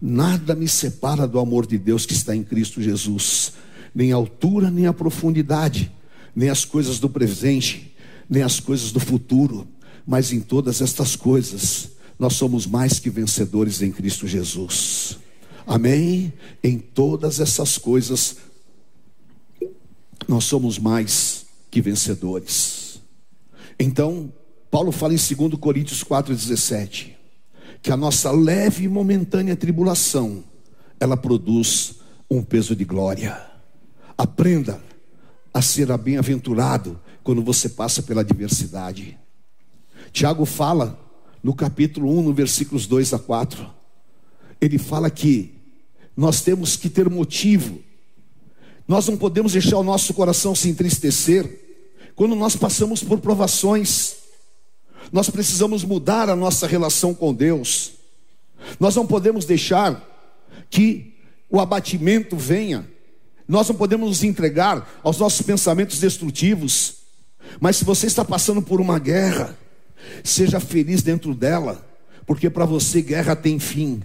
Nada 0.00 0.54
me 0.54 0.68
separa 0.68 1.26
do 1.26 1.38
amor 1.38 1.66
de 1.66 1.76
Deus 1.76 2.06
que 2.06 2.12
está 2.12 2.34
em 2.34 2.42
Cristo 2.42 2.80
Jesus, 2.80 3.54
nem 3.94 4.12
a 4.12 4.16
altura, 4.16 4.70
nem 4.70 4.86
a 4.86 4.92
profundidade, 4.92 5.90
nem 6.34 6.48
as 6.48 6.64
coisas 6.64 6.98
do 6.98 7.08
presente, 7.08 7.94
nem 8.28 8.42
as 8.42 8.60
coisas 8.60 8.92
do 8.92 9.00
futuro, 9.00 9.66
mas 10.10 10.32
em 10.32 10.40
todas 10.40 10.82
estas 10.82 11.14
coisas 11.14 11.90
nós 12.18 12.32
somos 12.32 12.66
mais 12.66 12.98
que 12.98 13.08
vencedores 13.08 13.80
em 13.80 13.92
Cristo 13.92 14.26
Jesus. 14.26 15.16
Amém? 15.64 16.32
Em 16.64 16.80
todas 16.80 17.38
essas 17.38 17.78
coisas, 17.78 18.38
nós 20.26 20.42
somos 20.42 20.80
mais 20.80 21.46
que 21.70 21.80
vencedores. 21.80 23.00
Então, 23.78 24.32
Paulo 24.68 24.90
fala 24.90 25.14
em 25.14 25.16
2 25.16 25.54
Coríntios 25.60 26.02
4,17: 26.02 27.12
que 27.80 27.92
a 27.92 27.96
nossa 27.96 28.32
leve 28.32 28.86
e 28.86 28.88
momentânea 28.88 29.54
tribulação, 29.54 30.42
ela 30.98 31.16
produz 31.16 32.00
um 32.28 32.42
peso 32.42 32.74
de 32.74 32.84
glória. 32.84 33.40
Aprenda 34.18 34.82
a 35.54 35.62
ser 35.62 35.96
bem-aventurado 35.96 37.00
quando 37.22 37.44
você 37.44 37.68
passa 37.68 38.02
pela 38.02 38.22
adversidade. 38.22 39.19
Tiago 40.12 40.44
fala 40.44 40.98
no 41.42 41.54
capítulo 41.54 42.18
1, 42.18 42.22
no 42.22 42.34
versículos 42.34 42.86
2 42.86 43.14
a 43.14 43.18
4, 43.18 43.66
ele 44.60 44.78
fala 44.78 45.10
que 45.10 45.54
nós 46.16 46.42
temos 46.42 46.76
que 46.76 46.90
ter 46.90 47.08
motivo, 47.08 47.80
nós 48.86 49.06
não 49.06 49.16
podemos 49.16 49.52
deixar 49.52 49.78
o 49.78 49.84
nosso 49.84 50.12
coração 50.12 50.54
se 50.54 50.68
entristecer 50.68 51.58
quando 52.14 52.34
nós 52.34 52.54
passamos 52.54 53.02
por 53.02 53.18
provações, 53.20 54.16
nós 55.10 55.30
precisamos 55.30 55.84
mudar 55.84 56.28
a 56.28 56.36
nossa 56.36 56.66
relação 56.66 57.14
com 57.14 57.32
Deus, 57.32 57.92
nós 58.78 58.94
não 58.94 59.06
podemos 59.06 59.46
deixar 59.46 60.06
que 60.68 61.14
o 61.48 61.58
abatimento 61.58 62.36
venha, 62.36 62.86
nós 63.48 63.68
não 63.68 63.74
podemos 63.74 64.08
nos 64.08 64.22
entregar 64.22 65.00
aos 65.02 65.18
nossos 65.18 65.40
pensamentos 65.42 65.98
destrutivos, 65.98 66.96
mas 67.58 67.76
se 67.76 67.84
você 67.84 68.06
está 68.06 68.24
passando 68.24 68.60
por 68.60 68.80
uma 68.80 68.98
guerra, 68.98 69.58
Seja 70.22 70.60
feliz 70.60 71.02
dentro 71.02 71.34
dela, 71.34 71.84
porque 72.26 72.48
para 72.50 72.64
você 72.64 73.02
guerra 73.02 73.34
tem 73.34 73.58
fim. 73.58 74.02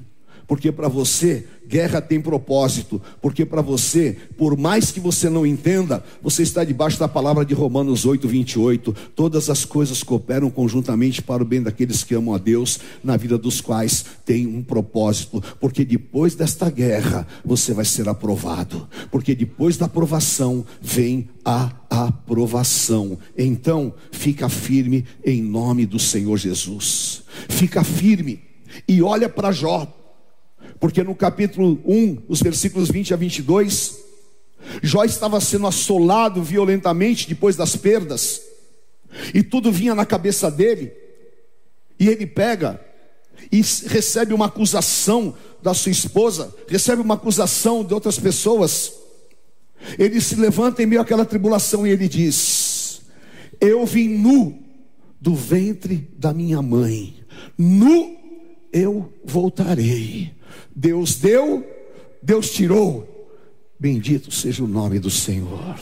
Porque 0.48 0.72
para 0.72 0.88
você 0.88 1.46
guerra 1.68 2.02
tem 2.02 2.22
propósito. 2.22 3.02
Porque 3.22 3.46
para 3.46 3.62
você, 3.62 4.16
por 4.38 4.58
mais 4.58 4.92
que 4.92 5.00
você 5.00 5.30
não 5.30 5.46
entenda, 5.46 6.04
você 6.22 6.44
está 6.44 6.64
debaixo 6.64 7.00
da 7.00 7.08
palavra 7.08 7.46
de 7.46 7.54
Romanos 7.54 8.06
8, 8.06 8.28
28. 8.28 8.96
Todas 9.16 9.50
as 9.50 9.66
coisas 9.66 10.04
cooperam 10.04 10.50
conjuntamente 10.50 11.22
para 11.22 11.44
o 11.44 11.46
bem 11.46 11.62
daqueles 11.62 12.04
que 12.04 12.16
amam 12.16 12.36
a 12.36 12.38
Deus, 12.38 12.80
na 13.04 13.18
vida 13.18 13.38
dos 13.38 13.62
quais 13.62 14.06
tem 14.25 14.46
um 14.48 14.64
propósito. 14.64 15.44
Porque 15.60 15.84
depois 15.84 16.36
desta 16.36 16.70
guerra, 16.70 17.28
você 17.44 17.74
vai 17.74 17.86
ser 17.86 18.08
aprovado. 18.08 18.88
Porque 19.12 19.36
depois 19.36 19.78
da 19.78 19.86
aprovação 19.86 20.66
vem 20.82 21.30
a 21.44 21.72
aprovação. 21.90 23.18
Então, 23.38 23.94
fica 24.12 24.50
firme 24.50 25.06
em 25.24 25.42
nome 25.42 25.86
do 25.86 26.00
Senhor 26.00 26.38
Jesus. 26.38 27.24
Fica 27.50 27.84
firme 27.84 28.42
e 28.88 29.02
olha 29.02 29.30
para 29.30 29.52
Jó. 29.52 30.05
Porque 30.79 31.03
no 31.03 31.15
capítulo 31.15 31.79
1, 31.86 32.24
os 32.27 32.41
versículos 32.41 32.89
20 32.89 33.13
a 33.13 33.17
22, 33.17 34.00
Jó 34.82 35.03
estava 35.03 35.39
sendo 35.39 35.67
assolado 35.67 36.41
violentamente 36.44 37.27
depois 37.27 37.55
das 37.55 37.75
perdas, 37.75 38.41
e 39.34 39.41
tudo 39.41 39.72
vinha 39.72 39.96
na 39.96 40.05
cabeça 40.05 40.51
dele, 40.51 40.91
e 42.00 42.10
ele 42.10 42.25
pega 42.25 42.79
e 43.51 43.62
recebe 43.88 44.34
uma 44.34 44.48
acusação 44.48 45.36
da 45.62 45.74
sua 45.74 45.91
esposa, 45.91 46.53
recebe 46.67 47.01
uma 47.01 47.15
acusação 47.15 47.84
de 47.84 47.94
outras 47.94 48.20
pessoas. 48.20 48.94
Ele 49.98 50.20
se 50.20 50.36
levanta 50.36 50.84
em 50.84 50.86
meio 50.86 51.01
àquela 51.01 51.25
tribulação 51.25 51.86
e 51.86 51.91
ele 51.91 52.08
diz: 52.08 53.01
Eu 53.62 53.86
vim 53.86 54.10
nu 54.10 54.60
do 55.22 55.34
ventre 55.36 56.10
da 56.17 56.34
minha 56.34 56.62
mãe, 56.62 57.15
nu 57.58 58.17
eu 58.74 59.13
voltarei. 59.24 60.35
Deus 60.75 61.15
deu, 61.15 61.65
Deus 62.22 62.51
tirou. 62.51 63.12
Bendito 63.79 64.32
seja 64.32 64.63
o 64.63 64.67
nome 64.67 65.00
do 65.00 65.10
Senhor. 65.10 65.79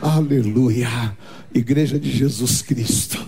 Aleluia. 0.00 1.16
Igreja 1.52 1.98
de 1.98 2.10
Jesus 2.10 2.62
Cristo. 2.62 3.24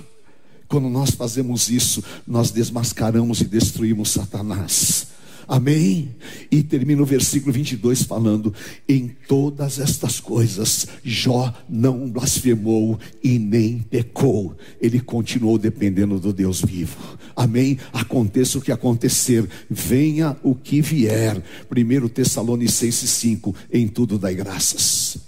Quando 0.67 0.89
nós 0.89 1.11
fazemos 1.11 1.69
isso, 1.69 2.03
nós 2.27 2.51
desmascaramos 2.51 3.43
e 3.43 3.45
destruímos 3.45 4.11
Satanás. 4.11 5.09
Amém? 5.47 6.15
E 6.51 6.63
termina 6.63 7.03
o 7.03 7.07
versículo 7.07 7.53
22 7.53 8.03
falando: 8.03 8.55
Em 8.89 9.09
todas 9.27 9.79
estas 9.79 10.21
coisas, 10.21 10.87
Jó 11.05 11.53
não 11.69 12.11
blasfemou 12.11 12.99
e 13.23 13.39
nem 13.39 13.79
pecou, 13.79 14.57
ele 14.81 15.01
continuou 15.01 15.59
dependendo 15.59 16.19
do 16.19 16.33
Deus 16.33 16.61
vivo. 16.63 17.19
Amém? 17.35 17.79
Aconteça 17.93 18.59
o 18.59 18.61
que 18.61 18.73
acontecer, 18.73 19.49
venha 19.69 20.37
o 20.43 20.55
que 20.55 20.81
vier. 20.81 21.43
1 21.71 22.09
Tessalonicenses 22.09 23.11
5: 23.11 23.55
Em 23.73 23.89
tudo 23.89 24.19
dai 24.19 24.35
graças. 24.35 25.19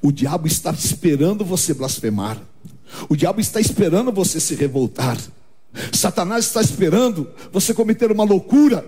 O 0.00 0.12
diabo 0.12 0.46
está 0.46 0.70
esperando 0.70 1.44
você 1.44 1.74
blasfemar, 1.74 2.40
o 3.08 3.16
diabo 3.16 3.40
está 3.40 3.60
esperando 3.60 4.12
você 4.12 4.38
se 4.38 4.54
revoltar. 4.54 5.18
Satanás 5.92 6.46
está 6.46 6.60
esperando 6.60 7.28
você 7.50 7.72
cometer 7.72 8.12
uma 8.12 8.24
loucura 8.24 8.84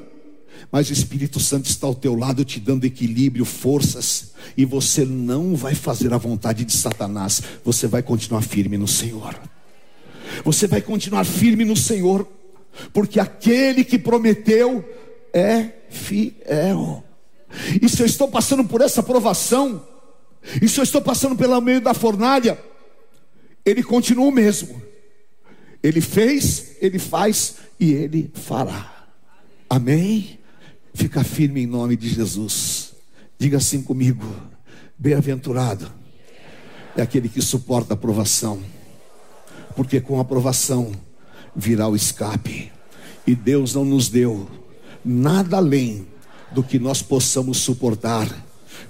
mas 0.71 0.91
o 0.91 0.93
Espírito 0.93 1.39
Santo 1.41 1.67
está 1.67 1.87
ao 1.87 1.95
teu 1.95 2.15
lado, 2.15 2.45
te 2.45 2.59
dando 2.59 2.85
equilíbrio, 2.85 3.45
forças, 3.45 4.33
e 4.57 4.65
você 4.65 5.05
não 5.05 5.55
vai 5.55 5.75
fazer 5.75 6.13
a 6.13 6.19
vontade 6.19 6.65
de 6.65 6.73
Satanás, 6.73 7.43
você 7.65 7.87
vai 7.87 8.03
continuar 8.03 8.43
firme 8.43 8.77
no 8.77 8.89
Senhor. 8.89 9.39
Você 10.45 10.67
vai 10.67 10.81
continuar 10.81 11.25
firme 11.25 11.65
no 11.65 11.77
Senhor, 11.77 12.27
porque 12.93 13.21
aquele 13.21 13.85
que 13.85 13.99
prometeu 13.99 14.85
é 15.33 15.71
fiel. 15.91 17.05
E 17.81 17.89
se 17.89 18.03
eu 18.03 18.07
estou 18.07 18.29
passando 18.29 18.65
por 18.65 18.81
essa 18.81 19.03
provação, 19.03 19.87
e 20.61 20.69
se 20.69 20.79
eu 20.79 20.85
estou 20.85 21.01
passando 21.01 21.37
pelo 21.37 21.61
meio 21.61 21.81
da 21.81 21.95
fornalha, 21.95 22.59
ele 23.65 23.83
continua 23.83 24.27
o 24.27 24.33
mesmo. 24.33 24.83
Ele 25.83 26.01
fez, 26.01 26.77
ele 26.81 26.99
faz 26.99 27.57
e 27.79 27.93
ele 27.93 28.31
fará. 28.35 29.07
Amém? 29.69 30.39
Fica 30.95 31.25
firme 31.25 31.63
em 31.63 31.67
nome 31.67 31.97
de 31.97 32.09
Jesus. 32.09 32.93
Diga 33.37 33.59
assim 33.59 33.83
comigo: 33.83 34.25
bem-aventurado 34.97 35.91
é 36.97 37.03
aquele 37.03 37.29
que 37.29 37.43
suporta 37.43 37.95
a 37.95 37.97
provação, 37.97 38.63
porque 39.75 40.01
com 40.01 40.21
a 40.21 40.25
provação 40.25 40.93
virá 41.55 41.89
o 41.89 41.97
escape. 41.97 42.71
E 43.27 43.35
Deus 43.35 43.75
não 43.75 43.85
nos 43.85 44.09
deu 44.09 44.49
nada 45.05 45.57
além 45.57 46.07
do 46.53 46.63
que 46.63 46.79
nós 46.79 47.03
possamos 47.03 47.59
suportar, 47.59 48.29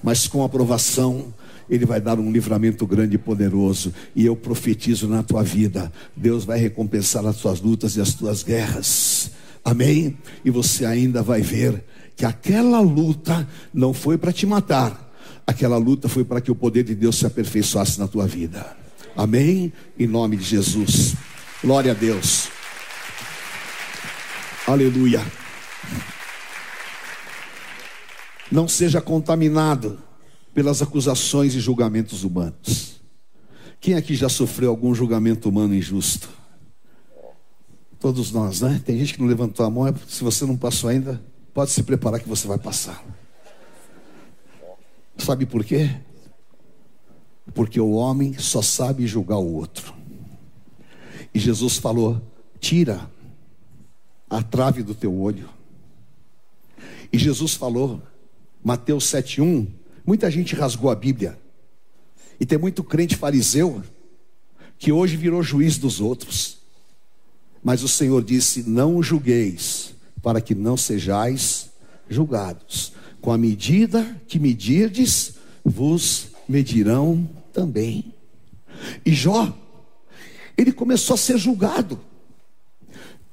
mas 0.03 0.29
com 0.29 0.43
a 0.43 0.47
aprovação 0.47 1.33
ele 1.71 1.87
vai 1.87 2.01
dar 2.01 2.19
um 2.19 2.31
livramento 2.31 2.87
grande 2.87 3.15
e 3.15 3.19
poderoso. 3.19 3.95
E 4.15 4.27
eu 4.27 4.37
profetizo 4.37 5.09
na 5.09 5.23
tua 5.23 5.43
vida: 5.43 5.91
Deus 6.15 6.45
vai 6.45 6.59
recompensar 6.59 7.25
as 7.25 7.39
tuas 7.39 7.63
lutas 7.63 7.97
e 7.97 8.01
as 8.03 8.13
tuas 8.13 8.43
guerras. 8.43 9.31
Amém? 9.65 10.19
E 10.45 10.51
você 10.51 10.85
ainda 10.85 11.23
vai 11.23 11.41
ver 11.41 11.83
que 12.17 12.25
aquela 12.25 12.81
luta 12.81 13.49
não 13.73 13.93
foi 13.93 14.17
para 14.17 14.33
te 14.33 14.47
matar, 14.47 15.13
aquela 15.47 15.77
luta 15.77 16.09
foi 16.09 16.25
para 16.25 16.41
que 16.41 16.51
o 16.51 16.55
poder 16.55 16.85
de 16.85 16.95
Deus 16.95 17.17
se 17.17 17.27
aperfeiçoasse 17.27 17.99
na 17.99 18.07
tua 18.07 18.27
vida. 18.27 18.77
Amém? 19.17 19.73
Em 19.99 20.07
nome 20.07 20.37
de 20.37 20.45
Jesus. 20.45 21.15
Glória 21.63 21.93
a 21.93 21.95
Deus. 21.95 22.49
Aleluia. 24.67 25.25
Não 28.51 28.69
seja 28.69 29.01
contaminado 29.01 29.99
pelas 30.53 30.81
acusações 30.81 31.55
e 31.55 31.61
julgamentos 31.61 32.25
humanos. 32.25 33.01
Quem 33.81 33.95
aqui 33.95 34.15
já 34.15 34.29
sofreu 34.29 34.71
algum 34.71 34.95
julgamento 34.95 35.49
humano 35.49 35.75
injusto? 35.75 36.29
Todos 37.99 38.33
nós, 38.33 38.61
né? 38.61 38.81
Tem 38.85 38.99
gente 38.99 39.15
que 39.15 39.21
não 39.21 39.29
levantou 39.29 39.67
a 39.67 39.71
mão, 39.71 39.87
é 39.87 39.95
se 40.09 40.23
você 40.23 40.47
não 40.47 40.57
passou 40.57 40.89
ainda, 40.89 41.21
Pode 41.55 41.71
se 41.71 41.85
preparar 41.85 42.19
que 42.19 42.29
você 42.29 42.49
vai 42.49 42.59
passar. 42.59 43.03
Sabe 45.17 45.47
por 45.47 45.65
quê? 45.65 45.89
Porque 47.55 47.81
o 47.81 47.93
homem 47.93 48.37
só 48.37 48.61
sabe 48.61 49.07
julgar 49.07 49.39
o 49.39 49.55
outro. 49.55 49.95
E 51.33 51.39
Jesus 51.39 51.79
falou: 51.79 52.21
tira 52.59 53.09
a 54.29 54.43
trave 54.43 54.83
do 54.83 54.97
teu 54.97 55.17
olho. 55.17 55.49
E 57.13 57.19
Jesus 57.19 57.55
falou, 57.55 58.03
Mateus 58.63 59.05
7,1. 59.05 59.69
Muita 60.05 60.29
gente 60.33 60.57
rasgou 60.57 60.91
a 60.91 60.95
Bíblia. 60.97 61.39
E 62.41 62.45
tem 62.45 62.59
muito 62.59 62.83
crente 62.83 63.15
fariseu 63.15 63.81
que 64.77 64.91
hoje 64.91 65.17
virou 65.17 65.41
juiz 65.41 65.79
dos 65.79 66.01
outros. 66.01 66.59
Mas 67.63 67.85
o 67.85 67.89
Senhor 67.89 68.25
disse: 68.25 68.69
Não 68.69 69.01
julgueis 69.01 69.94
para 70.25 70.41
que 70.41 70.55
não 70.55 70.75
sejais 70.75 71.71
julgados. 72.09 72.95
Com 73.21 73.31
a 73.31 73.37
medida 73.37 74.19
que 74.27 74.39
medirdes, 74.39 75.35
vos 75.63 76.29
medirão 76.49 77.29
também. 77.53 78.15
E 79.05 79.13
Jó, 79.13 79.55
ele 80.57 80.73
começou 80.73 81.13
a 81.13 81.19
ser 81.19 81.37
julgado. 81.37 82.01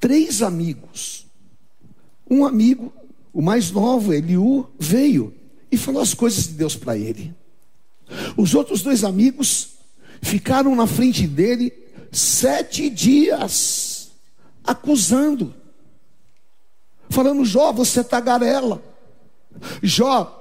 Três 0.01 0.41
amigos. 0.41 1.25
Um 2.29 2.45
amigo, 2.45 2.91
o 3.31 3.41
mais 3.41 3.71
novo, 3.71 4.13
Eliú, 4.13 4.67
veio 4.77 5.33
e 5.71 5.77
falou 5.77 6.01
as 6.01 6.13
coisas 6.13 6.47
de 6.47 6.53
Deus 6.55 6.75
para 6.75 6.97
ele. 6.97 7.33
Os 8.35 8.53
outros 8.53 8.81
dois 8.81 9.05
amigos 9.05 9.75
ficaram 10.21 10.75
na 10.75 10.85
frente 10.85 11.25
dele 11.25 11.71
sete 12.11 12.89
dias, 12.89 14.11
acusando 14.61 15.60
falando: 17.11 17.45
Jó, 17.45 17.71
você 17.71 17.99
é 17.99 18.03
tagarela. 18.03 18.81
Jó, 19.81 20.37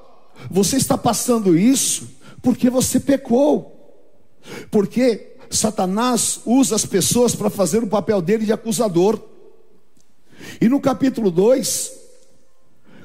você 0.50 0.76
está 0.76 0.96
passando 0.96 1.58
isso 1.58 2.08
porque 2.42 2.70
você 2.70 2.98
pecou. 2.98 3.76
Porque 4.70 5.36
Satanás 5.50 6.40
usa 6.46 6.76
as 6.76 6.86
pessoas 6.86 7.34
para 7.34 7.50
fazer 7.50 7.82
o 7.82 7.88
papel 7.88 8.22
dele 8.22 8.46
de 8.46 8.52
acusador. 8.52 9.20
E 10.60 10.68
no 10.68 10.80
capítulo 10.80 11.30
2, 11.30 11.92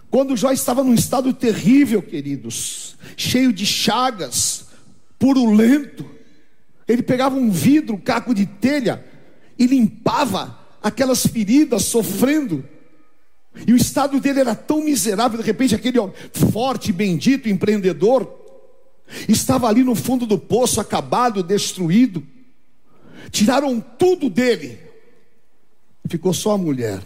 quando 0.10 0.38
Jó 0.38 0.52
estava 0.52 0.84
num 0.84 0.94
estado 0.94 1.34
terrível, 1.34 2.02
queridos, 2.02 2.96
cheio 3.18 3.52
de 3.52 3.66
chagas, 3.66 4.68
purulento, 5.20 6.06
ele 6.88 7.04
pegava 7.04 7.36
um 7.36 7.50
vidro, 7.50 7.96
um 7.96 8.00
caco 8.00 8.34
de 8.34 8.46
telha 8.46 9.04
e 9.58 9.66
limpava 9.66 10.58
aquelas 10.82 11.26
feridas, 11.26 11.84
sofrendo. 11.86 12.64
E 13.68 13.72
o 13.74 13.76
estado 13.78 14.20
dele 14.20 14.42
era 14.42 14.56
tão 14.56 14.84
miserável, 14.84 15.40
de 15.40 15.46
repente, 15.46 15.76
aquele 15.76 16.00
homem 16.00 16.16
forte, 16.52 16.92
bendito, 16.92 17.48
empreendedor, 17.48 18.28
estava 19.30 19.68
ali 19.68 19.84
no 19.84 19.96
fundo 19.96 20.26
do 20.26 20.38
poço, 20.38 20.82
acabado, 20.82 21.42
destruído. 21.44 22.26
Tiraram 23.32 23.80
tudo 23.80 24.30
dele, 24.30 24.80
ficou 26.08 26.34
só 26.34 26.52
a 26.54 26.58
mulher. 26.58 27.02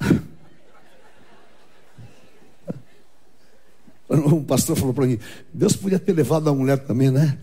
Um 4.14 4.44
pastor 4.44 4.76
falou 4.76 4.92
para 4.92 5.06
mim: 5.06 5.18
Deus 5.54 5.74
podia 5.74 5.98
ter 5.98 6.12
levado 6.12 6.46
a 6.50 6.54
mulher 6.54 6.78
também, 6.80 7.10
né? 7.10 7.38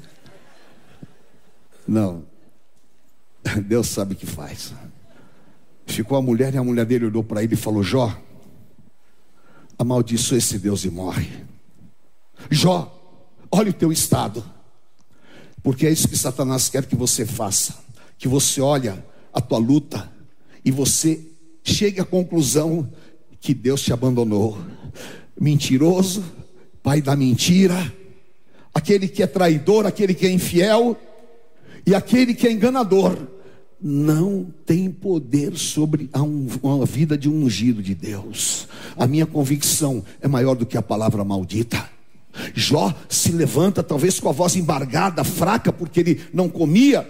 Não, 1.87 2.23
Deus 3.65 3.87
sabe 3.87 4.13
o 4.13 4.15
que 4.15 4.27
faz. 4.27 4.71
Ficou 5.89 6.17
a 6.17 6.21
mulher 6.21 6.53
e 6.53 6.57
a 6.57 6.63
mulher 6.63 6.85
dele 6.85 7.05
olhou 7.05 7.23
para 7.23 7.43
ele 7.43 7.55
e 7.55 7.57
falou: 7.57 7.81
Jó, 7.81 8.15
amaldiçoa 9.77 10.37
esse 10.37 10.59
Deus 10.59 10.85
e 10.85 10.89
morre. 10.89 11.27
Jó, 12.49 12.95
olha 13.51 13.71
o 13.71 13.73
teu 13.73 13.91
estado, 13.91 14.43
porque 15.63 15.87
é 15.87 15.91
isso 15.91 16.07
que 16.07 16.15
Satanás 16.15 16.69
quer 16.69 16.85
que 16.85 16.95
você 16.95 17.25
faça, 17.25 17.75
que 18.17 18.27
você 18.27 18.61
olha 18.61 19.03
a 19.33 19.41
tua 19.41 19.57
luta 19.57 20.09
e 20.63 20.69
você 20.69 21.27
chegue 21.63 21.99
à 21.99 22.05
conclusão 22.05 22.89
que 23.41 23.53
Deus 23.53 23.81
te 23.81 23.91
abandonou. 23.91 24.57
Mentiroso, 25.39 26.23
pai 26.83 27.01
da 27.01 27.15
mentira, 27.15 27.93
aquele 28.73 29.07
que 29.07 29.23
é 29.23 29.27
traidor, 29.27 29.87
aquele 29.87 30.13
que 30.13 30.27
é 30.27 30.29
infiel 30.29 30.95
e 31.85 31.95
aquele 31.95 32.35
que 32.35 32.47
é 32.47 32.51
enganador, 32.51 33.17
não 33.81 34.53
tem 34.65 34.91
poder 34.91 35.57
sobre 35.57 36.09
a, 36.11 36.21
um, 36.21 36.47
a 36.81 36.85
vida 36.85 37.17
de 37.17 37.29
um 37.29 37.43
ungido 37.43 37.81
de 37.81 37.95
Deus. 37.95 38.67
A 38.97 39.07
minha 39.07 39.25
convicção 39.25 40.03
é 40.21 40.27
maior 40.27 40.55
do 40.55 40.65
que 40.65 40.77
a 40.77 40.81
palavra 40.81 41.23
maldita. 41.23 41.89
Jó 42.53 42.93
se 43.07 43.31
levanta, 43.31 43.81
talvez 43.81 44.19
com 44.19 44.29
a 44.29 44.33
voz 44.33 44.55
embargada, 44.55 45.23
fraca, 45.23 45.71
porque 45.71 45.99
ele 45.99 46.21
não 46.33 46.49
comia. 46.49 47.09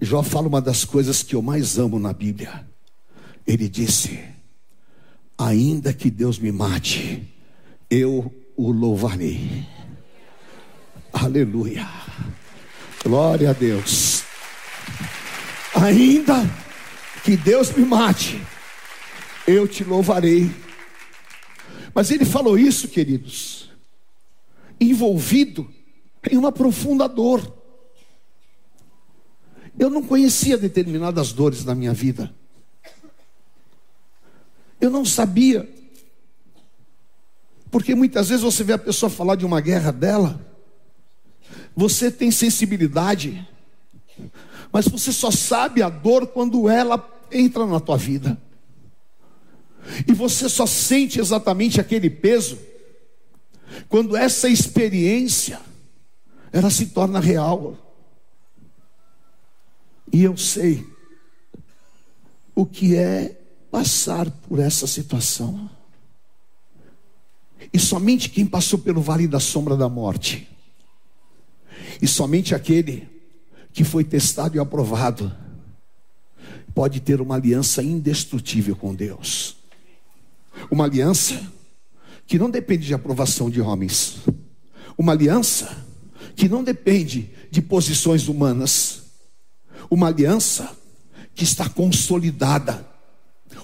Jó 0.00 0.22
fala 0.22 0.48
uma 0.48 0.60
das 0.60 0.84
coisas 0.84 1.22
que 1.22 1.34
eu 1.34 1.42
mais 1.42 1.78
amo 1.78 1.98
na 1.98 2.12
Bíblia. 2.12 2.66
Ele 3.46 3.68
disse: 3.68 4.20
Ainda 5.36 5.92
que 5.92 6.10
Deus 6.10 6.38
me 6.38 6.52
mate, 6.52 7.22
eu 7.90 8.32
o 8.56 8.70
louvarei. 8.70 9.66
Aleluia. 11.12 11.88
Glória 13.02 13.50
a 13.50 13.52
Deus. 13.52 14.19
Ainda 15.82 16.34
que 17.24 17.36
Deus 17.36 17.72
me 17.72 17.84
mate, 17.84 18.40
eu 19.46 19.66
te 19.66 19.82
louvarei. 19.82 20.50
Mas 21.94 22.10
ele 22.10 22.24
falou 22.24 22.58
isso, 22.58 22.88
queridos, 22.88 23.70
envolvido 24.78 25.72
em 26.30 26.36
uma 26.36 26.52
profunda 26.52 27.08
dor. 27.08 27.56
Eu 29.78 29.88
não 29.88 30.02
conhecia 30.02 30.58
determinadas 30.58 31.32
dores 31.32 31.64
na 31.64 31.74
minha 31.74 31.94
vida. 31.94 32.34
Eu 34.78 34.90
não 34.90 35.04
sabia. 35.04 35.68
Porque 37.70 37.94
muitas 37.94 38.28
vezes 38.28 38.42
você 38.42 38.62
vê 38.62 38.74
a 38.74 38.78
pessoa 38.78 39.08
falar 39.08 39.36
de 39.36 39.46
uma 39.46 39.60
guerra 39.60 39.92
dela, 39.92 40.44
você 41.74 42.10
tem 42.10 42.30
sensibilidade, 42.30 43.48
mas 44.72 44.86
você 44.86 45.12
só 45.12 45.30
sabe 45.30 45.82
a 45.82 45.88
dor 45.88 46.28
quando 46.28 46.68
ela 46.68 47.08
entra 47.30 47.66
na 47.66 47.80
tua 47.80 47.96
vida. 47.96 48.40
E 50.06 50.12
você 50.12 50.48
só 50.48 50.66
sente 50.66 51.18
exatamente 51.18 51.80
aquele 51.80 52.10
peso 52.10 52.58
quando 53.88 54.16
essa 54.16 54.48
experiência 54.48 55.60
ela 56.52 56.70
se 56.70 56.86
torna 56.86 57.20
real. 57.20 57.76
E 60.12 60.22
eu 60.22 60.36
sei 60.36 60.84
o 62.54 62.66
que 62.66 62.96
é 62.96 63.40
passar 63.70 64.30
por 64.30 64.58
essa 64.58 64.86
situação. 64.86 65.70
E 67.72 67.78
somente 67.78 68.28
quem 68.28 68.44
passou 68.44 68.78
pelo 68.78 69.00
vale 69.00 69.28
da 69.28 69.38
sombra 69.38 69.76
da 69.76 69.88
morte, 69.88 70.48
e 72.02 72.06
somente 72.06 72.54
aquele 72.54 73.08
que 73.72 73.84
foi 73.84 74.04
testado 74.04 74.56
e 74.56 74.60
aprovado 74.60 75.32
pode 76.74 77.00
ter 77.00 77.20
uma 77.20 77.34
aliança 77.34 77.82
indestrutível 77.82 78.76
com 78.76 78.94
Deus. 78.94 79.56
Uma 80.70 80.84
aliança 80.84 81.40
que 82.26 82.38
não 82.38 82.50
depende 82.50 82.86
de 82.86 82.94
aprovação 82.94 83.50
de 83.50 83.60
homens. 83.60 84.18
Uma 84.96 85.12
aliança 85.12 85.84
que 86.36 86.48
não 86.48 86.62
depende 86.62 87.30
de 87.50 87.60
posições 87.60 88.28
humanas. 88.28 89.02
Uma 89.90 90.08
aliança 90.08 90.76
que 91.34 91.44
está 91.44 91.68
consolidada. 91.68 92.86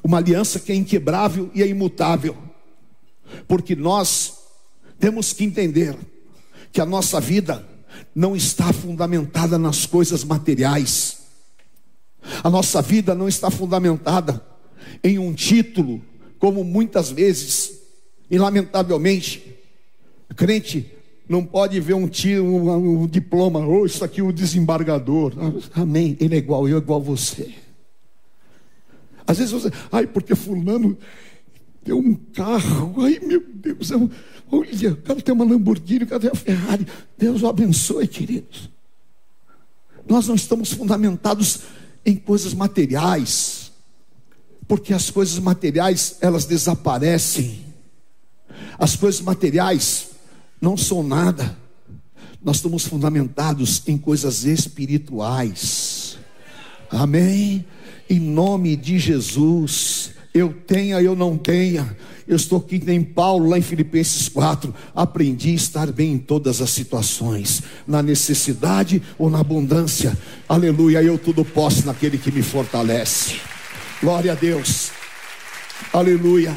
Uma 0.02 0.18
aliança 0.18 0.58
que 0.58 0.72
é 0.72 0.74
inquebrável 0.74 1.50
e 1.54 1.62
é 1.62 1.66
imutável. 1.66 2.36
Porque 3.46 3.76
nós 3.76 4.34
temos 4.98 5.32
que 5.32 5.44
entender 5.44 5.96
que 6.72 6.80
a 6.80 6.86
nossa 6.86 7.20
vida 7.20 7.66
não 8.14 8.34
está 8.36 8.72
fundamentada 8.72 9.58
nas 9.58 9.86
coisas 9.86 10.24
materiais. 10.24 11.18
A 12.42 12.50
nossa 12.50 12.82
vida 12.82 13.14
não 13.14 13.28
está 13.28 13.50
fundamentada 13.50 14.44
em 15.02 15.18
um 15.18 15.32
título, 15.32 16.02
como 16.38 16.64
muitas 16.64 17.10
vezes, 17.10 17.78
e 18.30 18.38
lamentavelmente, 18.38 19.56
crente 20.36 20.92
não 21.28 21.44
pode 21.44 21.80
ver 21.80 21.94
um, 21.94 22.08
tio, 22.08 22.44
um, 22.44 23.02
um 23.02 23.06
diploma, 23.06 23.60
ou 23.60 23.82
oh, 23.82 23.86
isso 23.86 24.04
aqui 24.04 24.20
é 24.20 24.24
o 24.24 24.32
desembargador. 24.32 25.32
Amém. 25.74 26.16
Ele 26.20 26.36
é 26.36 26.38
igual 26.38 26.68
eu, 26.68 26.78
igual 26.78 27.02
você. 27.02 27.52
Às 29.26 29.38
vezes 29.38 29.52
você, 29.52 29.72
ai, 29.90 30.06
porque 30.06 30.36
fulano 30.36 30.96
tem 31.86 31.94
um 31.94 32.14
carro, 32.14 33.02
ai 33.02 33.18
meu 33.22 33.42
Deus, 33.54 33.92
um, 33.92 34.10
Olha, 34.50 34.92
o 34.92 34.96
cara 34.96 35.20
tem 35.20 35.34
uma 35.34 35.44
Lamborghini, 35.44 36.04
o 36.04 36.06
cara 36.06 36.20
tem 36.20 36.30
uma 36.30 36.36
Ferrari. 36.36 36.86
Deus 37.18 37.42
o 37.42 37.48
abençoe, 37.48 38.06
queridos. 38.06 38.70
Nós 40.08 40.28
não 40.28 40.36
estamos 40.36 40.72
fundamentados 40.72 41.60
em 42.04 42.14
coisas 42.14 42.54
materiais, 42.54 43.72
porque 44.68 44.94
as 44.94 45.10
coisas 45.10 45.38
materiais 45.40 46.18
elas 46.20 46.44
desaparecem. 46.44 47.64
As 48.78 48.94
coisas 48.94 49.20
materiais 49.20 50.10
não 50.60 50.76
são 50.76 51.02
nada. 51.02 51.56
Nós 52.42 52.56
estamos 52.56 52.86
fundamentados 52.86 53.82
em 53.88 53.98
coisas 53.98 54.44
espirituais. 54.44 56.18
Amém? 56.88 57.66
Em 58.08 58.20
nome 58.20 58.76
de 58.76 59.00
Jesus. 59.00 60.15
Eu 60.36 60.52
tenha, 60.66 61.00
eu 61.00 61.16
não 61.16 61.36
tenha 61.36 61.96
eu 62.26 62.34
estou 62.34 62.58
aqui 62.58 62.82
em 62.88 63.04
Paulo, 63.04 63.48
lá 63.48 63.58
em 63.58 63.62
Filipenses 63.62 64.28
4. 64.28 64.74
Aprendi 64.94 65.50
a 65.50 65.54
estar 65.54 65.92
bem 65.92 66.14
em 66.14 66.18
todas 66.18 66.60
as 66.60 66.70
situações, 66.70 67.62
na 67.86 68.02
necessidade 68.02 69.00
ou 69.16 69.30
na 69.30 69.40
abundância. 69.40 70.16
Aleluia, 70.48 71.02
eu 71.02 71.16
tudo 71.16 71.44
posso 71.44 71.86
naquele 71.86 72.18
que 72.18 72.32
me 72.32 72.42
fortalece. 72.42 73.36
Glória 74.00 74.32
a 74.32 74.34
Deus. 74.34 74.90
Aleluia. 75.92 76.56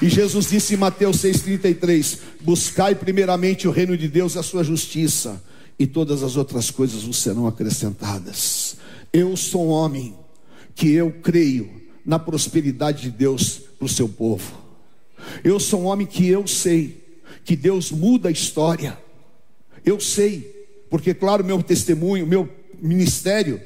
E 0.00 0.08
Jesus 0.08 0.48
disse 0.48 0.74
em 0.74 0.78
Mateus 0.78 1.16
6,33: 1.18 2.18
Buscai 2.40 2.94
primeiramente 2.94 3.66
o 3.66 3.72
reino 3.72 3.96
de 3.96 4.06
Deus 4.06 4.36
e 4.36 4.38
a 4.38 4.42
sua 4.42 4.62
justiça, 4.62 5.42
e 5.78 5.86
todas 5.86 6.22
as 6.22 6.36
outras 6.36 6.70
coisas 6.70 7.02
vos 7.02 7.20
serão 7.20 7.48
acrescentadas. 7.48 8.76
Eu 9.12 9.36
sou 9.36 9.66
um 9.66 9.70
homem 9.70 10.14
que 10.76 10.92
eu 10.92 11.10
creio 11.10 11.79
na 12.04 12.18
prosperidade 12.18 13.02
de 13.02 13.10
Deus 13.10 13.60
para 13.78 13.86
o 13.86 13.88
seu 13.88 14.08
povo. 14.08 14.58
Eu 15.44 15.60
sou 15.60 15.82
um 15.82 15.86
homem 15.86 16.06
que 16.06 16.26
eu 16.26 16.46
sei 16.46 17.00
que 17.44 17.56
Deus 17.56 17.90
muda 17.90 18.28
a 18.28 18.32
história. 18.32 18.98
Eu 19.84 19.98
sei, 20.00 20.68
porque 20.88 21.14
claro, 21.14 21.44
meu 21.44 21.62
testemunho, 21.62 22.26
meu 22.26 22.48
ministério 22.80 23.60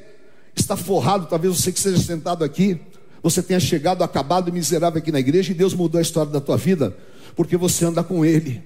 está 0.55 0.77
forrado, 0.77 1.27
talvez 1.27 1.55
você 1.55 1.71
que 1.71 1.77
esteja 1.77 1.99
sentado 1.99 2.43
aqui, 2.43 2.79
você 3.21 3.41
tenha 3.41 3.59
chegado 3.59 4.03
acabado 4.03 4.51
miserável 4.53 4.99
aqui 4.99 5.11
na 5.11 5.19
igreja 5.19 5.51
e 5.51 5.55
Deus 5.55 5.73
mudou 5.73 5.99
a 5.99 6.01
história 6.01 6.31
da 6.31 6.39
tua 6.39 6.57
vida, 6.57 6.95
porque 7.35 7.57
você 7.57 7.85
anda 7.85 8.03
com 8.03 8.23
ele. 8.23 8.63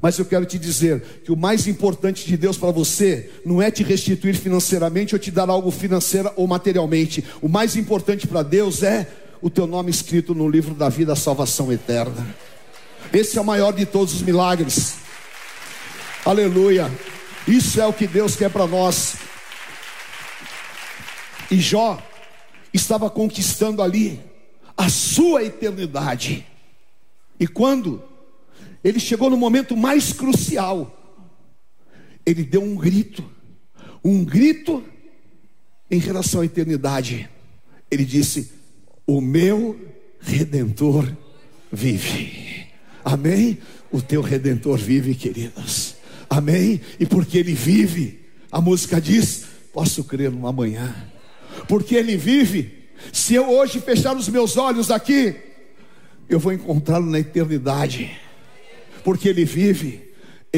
Mas 0.00 0.18
eu 0.18 0.24
quero 0.24 0.44
te 0.44 0.58
dizer 0.58 1.00
que 1.24 1.32
o 1.32 1.36
mais 1.36 1.66
importante 1.66 2.26
de 2.26 2.36
Deus 2.36 2.58
para 2.58 2.70
você 2.70 3.30
não 3.44 3.62
é 3.62 3.70
te 3.70 3.82
restituir 3.82 4.34
financeiramente 4.34 5.14
ou 5.14 5.18
te 5.18 5.30
dar 5.30 5.48
algo 5.48 5.70
financeiro 5.70 6.30
ou 6.36 6.46
materialmente. 6.46 7.24
O 7.40 7.48
mais 7.48 7.76
importante 7.76 8.26
para 8.26 8.42
Deus 8.42 8.82
é 8.82 9.08
o 9.40 9.48
teu 9.48 9.66
nome 9.66 9.90
escrito 9.90 10.34
no 10.34 10.48
livro 10.48 10.74
da 10.74 10.88
vida, 10.88 11.12
a 11.12 11.16
salvação 11.16 11.72
eterna. 11.72 12.26
Esse 13.12 13.38
é 13.38 13.40
o 13.40 13.44
maior 13.44 13.72
de 13.72 13.86
todos 13.86 14.14
os 14.14 14.22
milagres. 14.22 14.96
Aleluia. 16.24 16.90
Isso 17.46 17.80
é 17.80 17.86
o 17.86 17.92
que 17.92 18.06
Deus 18.06 18.34
quer 18.34 18.50
para 18.50 18.66
nós. 18.66 19.14
E 21.50 21.60
Jó 21.60 22.02
estava 22.72 23.08
conquistando 23.08 23.80
ali 23.80 24.20
a 24.76 24.88
sua 24.88 25.44
eternidade. 25.44 26.44
E 27.38 27.46
quando 27.46 28.02
ele 28.86 29.00
chegou 29.00 29.28
no 29.28 29.36
momento 29.36 29.76
mais 29.76 30.12
crucial, 30.12 31.20
ele 32.24 32.44
deu 32.44 32.62
um 32.62 32.76
grito, 32.76 33.28
um 34.04 34.24
grito 34.24 34.80
em 35.90 35.98
relação 35.98 36.40
à 36.40 36.44
eternidade. 36.44 37.28
Ele 37.90 38.04
disse: 38.04 38.52
o 39.04 39.20
meu 39.20 39.76
redentor 40.20 41.12
vive. 41.72 42.68
Amém? 43.04 43.58
O 43.90 44.00
teu 44.00 44.20
redentor 44.20 44.78
vive, 44.78 45.16
queridas. 45.16 45.96
Amém? 46.30 46.80
E 47.00 47.06
porque 47.06 47.38
ele 47.38 47.54
vive, 47.54 48.20
a 48.52 48.60
música 48.60 49.00
diz: 49.00 49.46
posso 49.72 50.04
crer 50.04 50.30
no 50.30 50.46
amanhã. 50.46 50.94
Porque 51.66 51.96
ele 51.96 52.16
vive. 52.16 52.86
Se 53.12 53.34
eu 53.34 53.50
hoje 53.50 53.80
fechar 53.80 54.16
os 54.16 54.28
meus 54.28 54.56
olhos 54.56 54.92
aqui, 54.92 55.34
eu 56.28 56.38
vou 56.38 56.52
encontrá-lo 56.52 57.10
na 57.10 57.18
eternidade. 57.18 58.25
Porque 59.06 59.28
ele 59.28 59.44
vive 59.44 60.05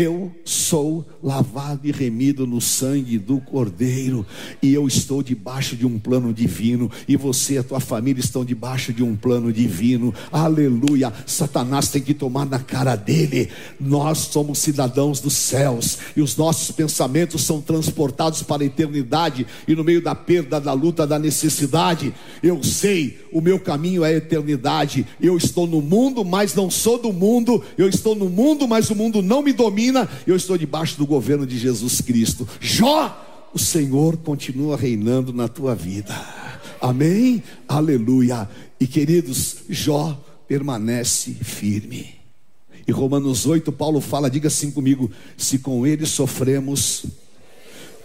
Eu 0.01 0.31
sou 0.45 1.05
lavado 1.21 1.81
e 1.83 1.91
remido 1.91 2.47
no 2.47 2.61
sangue 2.61 3.19
do 3.19 3.41
Cordeiro, 3.41 4.25
e 4.63 4.73
eu 4.73 4.87
estou 4.87 5.25
debaixo 5.25 5.75
de 5.75 5.85
um 5.85 5.99
plano 5.99 6.33
divino, 6.33 6.89
e 7.09 7.17
você 7.17 7.55
e 7.55 7.59
a 7.59 7.65
tua 7.65 7.81
família 7.81 8.21
estão 8.21 8.45
debaixo 8.45 8.93
de 8.93 9.03
um 9.03 9.17
plano 9.17 9.53
divino. 9.53 10.15
Aleluia! 10.31 11.13
Satanás 11.27 11.89
tem 11.89 12.01
que 12.01 12.15
tomar 12.15 12.47
na 12.47 12.61
cara 12.61 12.95
dele. 12.95 13.49
Nós 13.81 14.19
somos 14.19 14.61
cidadãos 14.61 15.19
dos 15.19 15.33
céus, 15.33 15.99
e 16.17 16.23
os 16.23 16.37
nossos 16.37 16.71
pensamentos 16.71 17.43
são 17.43 17.61
transportados 17.61 18.41
para 18.45 18.63
a 18.63 18.67
eternidade, 18.67 19.49
e 19.67 19.75
no 19.75 19.83
meio 19.83 20.01
da 20.01 20.15
perda, 20.15 20.61
da 20.61 20.75
luta, 20.75 21.09
da 21.09 21.19
necessidade, 21.19 22.15
eu 22.41 22.63
sei, 22.63 23.19
o 23.33 23.41
meu 23.41 23.59
caminho 23.59 24.05
é 24.05 24.11
a 24.11 24.17
eternidade. 24.17 25.05
Eu 25.21 25.37
estou 25.37 25.67
no 25.67 25.83
mundo, 25.83 26.25
mas 26.25 26.55
não 26.55 26.71
sou 26.71 26.99
do 26.99 27.13
mundo. 27.13 27.65
Eu 27.77 27.89
estou 27.89 28.15
no 28.15 28.29
mundo, 28.29 28.69
mas 28.69 28.91
o 28.91 28.95
mundo 28.95 29.21
não 29.21 29.43
me 29.43 29.53
domina. 29.53 29.88
Eu 30.27 30.37
estou 30.37 30.59
debaixo 30.59 30.97
do 30.97 31.07
governo 31.07 31.47
de 31.47 31.59
Jesus 31.59 32.01
Cristo. 32.01 32.49
Jó, 32.61 33.51
o 33.55 33.59
Senhor 33.59 34.17
continua 34.19 34.77
reinando 34.77 35.33
na 35.33 35.49
tua 35.49 35.75
vida. 35.75 36.15
Amém? 36.81 37.43
Aleluia. 37.67 38.49
E 38.79 38.87
queridos, 38.87 39.59
Jó 39.69 40.19
permanece 40.47 41.33
firme. 41.33 42.15
E 42.87 42.93
Romanos 42.93 43.45
8, 43.45 43.71
Paulo 43.71 44.01
fala, 44.01 44.31
diga 44.31 44.49
assim 44.49 44.71
comigo: 44.71 45.11
se 45.37 45.59
com 45.59 45.87
ele 45.87 46.07
sofremos, 46.07 47.05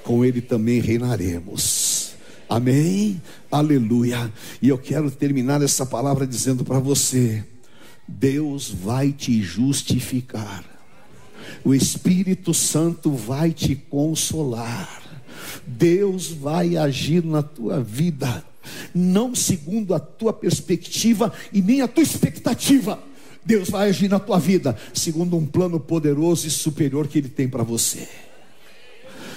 com 0.04 0.26
ele 0.26 0.42
também 0.42 0.82
reinaremos. 0.82 2.14
Amém? 2.50 3.22
Aleluia. 3.50 4.32
E 4.62 4.70
eu 4.70 4.78
quero 4.78 5.10
terminar 5.10 5.62
essa 5.62 5.86
palavra 5.86 6.28
dizendo 6.28 6.66
para 6.66 6.80
você: 6.80 7.44
Deus 8.08 8.70
vai 8.70 9.12
te 9.12 9.42
justificar. 9.42 10.73
O 11.64 11.74
Espírito 11.74 12.54
Santo 12.54 13.12
vai 13.12 13.52
te 13.52 13.76
consolar. 13.76 15.02
Deus 15.66 16.28
vai 16.28 16.78
agir 16.78 17.24
na 17.24 17.42
tua 17.42 17.82
vida, 17.82 18.44
não 18.94 19.36
segundo 19.36 19.94
a 19.94 20.00
tua 20.00 20.34
perspectiva 20.34 21.32
e 21.52 21.62
nem 21.62 21.82
a 21.82 21.88
tua 21.88 22.04
expectativa. 22.04 23.00
Deus 23.46 23.70
vai 23.70 23.90
agir 23.90 24.10
na 24.10 24.20
tua 24.20 24.40
vida 24.40 24.78
segundo 24.94 25.36
um 25.38 25.46
plano 25.46 25.80
poderoso 25.80 26.48
e 26.48 26.52
superior 26.52 27.08
que 27.08 27.18
Ele 27.18 27.30
tem 27.30 27.48
para 27.48 27.64
você. 27.64 28.08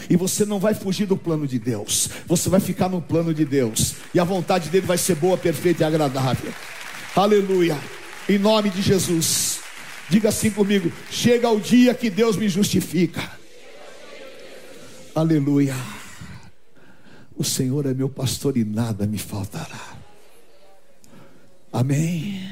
E 0.08 0.16
você 0.16 0.44
não 0.44 0.60
vai 0.60 0.74
fugir 0.74 1.06
do 1.06 1.16
plano 1.16 1.48
de 1.48 1.58
Deus, 1.58 2.08
você 2.26 2.48
vai 2.48 2.60
ficar 2.60 2.88
no 2.88 3.02
plano 3.02 3.34
de 3.34 3.44
Deus, 3.44 3.96
e 4.14 4.20
a 4.20 4.24
vontade 4.24 4.68
dele 4.68 4.86
vai 4.86 4.96
ser 4.98 5.16
boa, 5.16 5.36
perfeita 5.36 5.82
e 5.82 5.86
agradável. 5.86 6.52
Aleluia, 7.16 7.76
em 8.28 8.38
nome 8.38 8.70
de 8.70 8.82
Jesus. 8.82 9.55
Diga 10.08 10.28
assim 10.28 10.50
comigo: 10.50 10.92
chega 11.10 11.50
o 11.50 11.60
dia 11.60 11.94
que 11.94 12.10
Deus 12.10 12.36
me 12.36 12.48
justifica. 12.48 13.30
Aleluia. 15.14 15.74
O 17.36 17.44
Senhor 17.44 17.86
é 17.86 17.94
meu 17.94 18.08
pastor 18.08 18.56
e 18.56 18.64
nada 18.64 19.06
me 19.06 19.18
faltará. 19.18 19.96
Amém. 21.72 22.48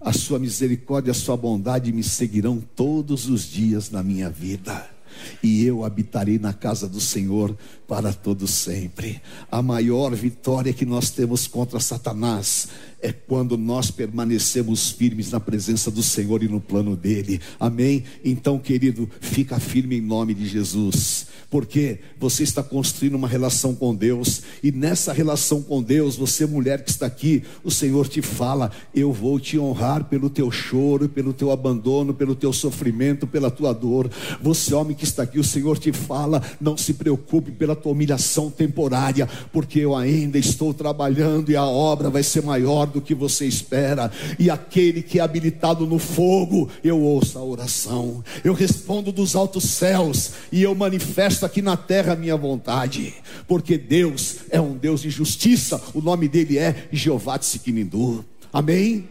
A 0.00 0.12
sua 0.12 0.38
misericórdia 0.38 1.10
e 1.10 1.12
a 1.12 1.14
sua 1.14 1.36
bondade 1.36 1.92
me 1.92 2.02
seguirão 2.02 2.60
todos 2.60 3.28
os 3.28 3.48
dias 3.48 3.90
na 3.90 4.02
minha 4.02 4.30
vida 4.30 4.97
e 5.42 5.64
eu 5.64 5.84
habitarei 5.84 6.38
na 6.38 6.52
casa 6.52 6.88
do 6.88 7.00
Senhor 7.00 7.56
para 7.86 8.12
todo 8.12 8.46
sempre. 8.46 9.20
A 9.50 9.62
maior 9.62 10.14
vitória 10.14 10.72
que 10.72 10.84
nós 10.84 11.10
temos 11.10 11.46
contra 11.46 11.80
Satanás 11.80 12.68
é 13.00 13.12
quando 13.12 13.56
nós 13.56 13.90
permanecemos 13.90 14.90
firmes 14.90 15.30
na 15.30 15.40
presença 15.40 15.90
do 15.90 16.02
Senhor 16.02 16.42
e 16.42 16.48
no 16.48 16.60
plano 16.60 16.96
dele. 16.96 17.40
Amém? 17.58 18.04
Então, 18.24 18.58
querido, 18.58 19.08
fica 19.20 19.58
firme 19.60 19.96
em 19.96 20.00
nome 20.00 20.34
de 20.34 20.46
Jesus. 20.46 21.26
Porque 21.50 22.00
você 22.18 22.42
está 22.42 22.62
construindo 22.62 23.14
uma 23.14 23.26
relação 23.26 23.74
com 23.74 23.94
Deus, 23.94 24.42
e 24.62 24.70
nessa 24.70 25.14
relação 25.14 25.62
com 25.62 25.82
Deus, 25.82 26.14
você, 26.14 26.44
mulher 26.44 26.84
que 26.84 26.90
está 26.90 27.06
aqui, 27.06 27.42
o 27.64 27.70
Senhor 27.70 28.06
te 28.06 28.20
fala: 28.20 28.70
Eu 28.94 29.12
vou 29.14 29.40
te 29.40 29.58
honrar 29.58 30.04
pelo 30.04 30.28
teu 30.28 30.50
choro, 30.50 31.08
pelo 31.08 31.32
teu 31.32 31.50
abandono, 31.50 32.12
pelo 32.12 32.34
teu 32.34 32.52
sofrimento, 32.52 33.26
pela 33.26 33.50
tua 33.50 33.72
dor. 33.72 34.10
Você, 34.42 34.74
homem 34.74 34.94
que 34.94 35.04
está 35.04 35.22
aqui, 35.22 35.38
o 35.38 35.44
Senhor 35.44 35.78
te 35.78 35.90
fala: 35.90 36.42
Não 36.60 36.76
se 36.76 36.92
preocupe 36.92 37.50
pela 37.50 37.74
tua 37.74 37.92
humilhação 37.92 38.50
temporária, 38.50 39.26
porque 39.50 39.80
eu 39.80 39.96
ainda 39.96 40.36
estou 40.36 40.74
trabalhando 40.74 41.50
e 41.50 41.56
a 41.56 41.64
obra 41.64 42.10
vai 42.10 42.22
ser 42.22 42.42
maior 42.42 42.84
do 42.86 43.00
que 43.00 43.14
você 43.14 43.46
espera. 43.46 44.12
E 44.38 44.50
aquele 44.50 45.02
que 45.02 45.18
é 45.18 45.22
habilitado 45.22 45.86
no 45.86 45.98
fogo, 45.98 46.68
eu 46.84 47.00
ouço 47.00 47.38
a 47.38 47.42
oração, 47.42 48.22
eu 48.44 48.52
respondo 48.52 49.10
dos 49.10 49.34
altos 49.34 49.64
céus 49.64 50.32
e 50.52 50.62
eu 50.62 50.74
manifesto 50.74 51.37
aqui 51.46 51.62
na 51.62 51.76
terra 51.76 52.12
a 52.12 52.16
minha 52.16 52.36
vontade, 52.36 53.14
porque 53.46 53.76
Deus 53.76 54.38
é 54.50 54.60
um 54.60 54.76
Deus 54.76 55.02
de 55.02 55.10
justiça, 55.10 55.80
o 55.94 56.00
nome 56.00 56.28
dele 56.28 56.58
é 56.58 56.88
Jeová 56.92 57.36
de 57.36 57.46
Siquinindu. 57.46 58.24
Amém? 58.52 59.08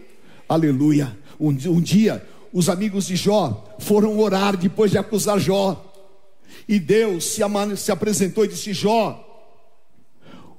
Aleluia. 0.48 1.18
Um, 1.40 1.50
um 1.50 1.82
dia, 1.82 2.26
os 2.52 2.70
amigos 2.70 3.08
de 3.08 3.16
Jó 3.16 3.76
foram 3.80 4.18
orar 4.20 4.58
depois 4.58 4.92
de 4.92 4.98
acusar 4.98 5.40
Jó. 5.40 5.84
E 6.68 6.80
Deus 6.80 7.26
se, 7.26 7.42
se 7.78 7.92
apresentou 7.92 8.46
e 8.46 8.48
disse: 8.48 8.74
Jó, 8.74 9.24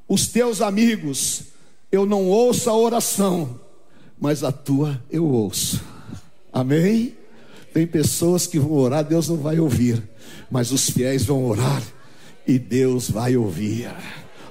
os 0.08 0.28
teus 0.28 0.60
amigos 0.62 1.42
eu 1.90 2.06
não 2.06 2.26
ouço 2.26 2.68
a 2.70 2.76
oração, 2.76 3.60
mas 4.18 4.44
a 4.44 4.52
tua 4.52 5.02
eu 5.10 5.24
ouço. 5.26 5.82
Amém? 6.52 7.16
Tem 7.72 7.86
pessoas 7.86 8.46
que 8.46 8.58
vão 8.58 8.72
orar, 8.72 9.04
Deus 9.04 9.28
não 9.28 9.36
vai 9.36 9.60
ouvir, 9.60 10.02
mas 10.50 10.72
os 10.72 10.90
fiéis 10.90 11.24
vão 11.24 11.44
orar 11.44 11.82
e 12.46 12.58
Deus 12.58 13.10
vai 13.10 13.36
ouvir. 13.36 13.90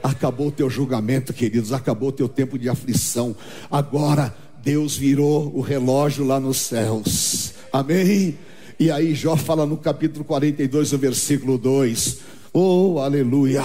Acabou 0.04 0.48
o 0.48 0.52
teu 0.52 0.70
julgamento, 0.70 1.34
queridos, 1.34 1.74
acabou 1.74 2.10
o 2.10 2.14
teu 2.14 2.30
tempo 2.30 2.58
de 2.58 2.70
aflição. 2.70 3.36
Agora 3.70 4.36
Deus 4.64 4.96
virou 4.96 5.52
o 5.56 5.62
relógio 5.62 6.26
lá 6.26 6.40
nos 6.40 6.58
céus. 6.58 7.54
Amém? 7.74 8.38
E 8.80 8.92
aí 8.92 9.16
Jó 9.16 9.36
fala 9.36 9.66
no 9.66 9.78
capítulo 9.78 10.24
42, 10.24 10.94
o 10.94 10.98
versículo 10.98 11.58
2: 11.58 12.18
Oh, 12.54 13.00
aleluia! 13.00 13.64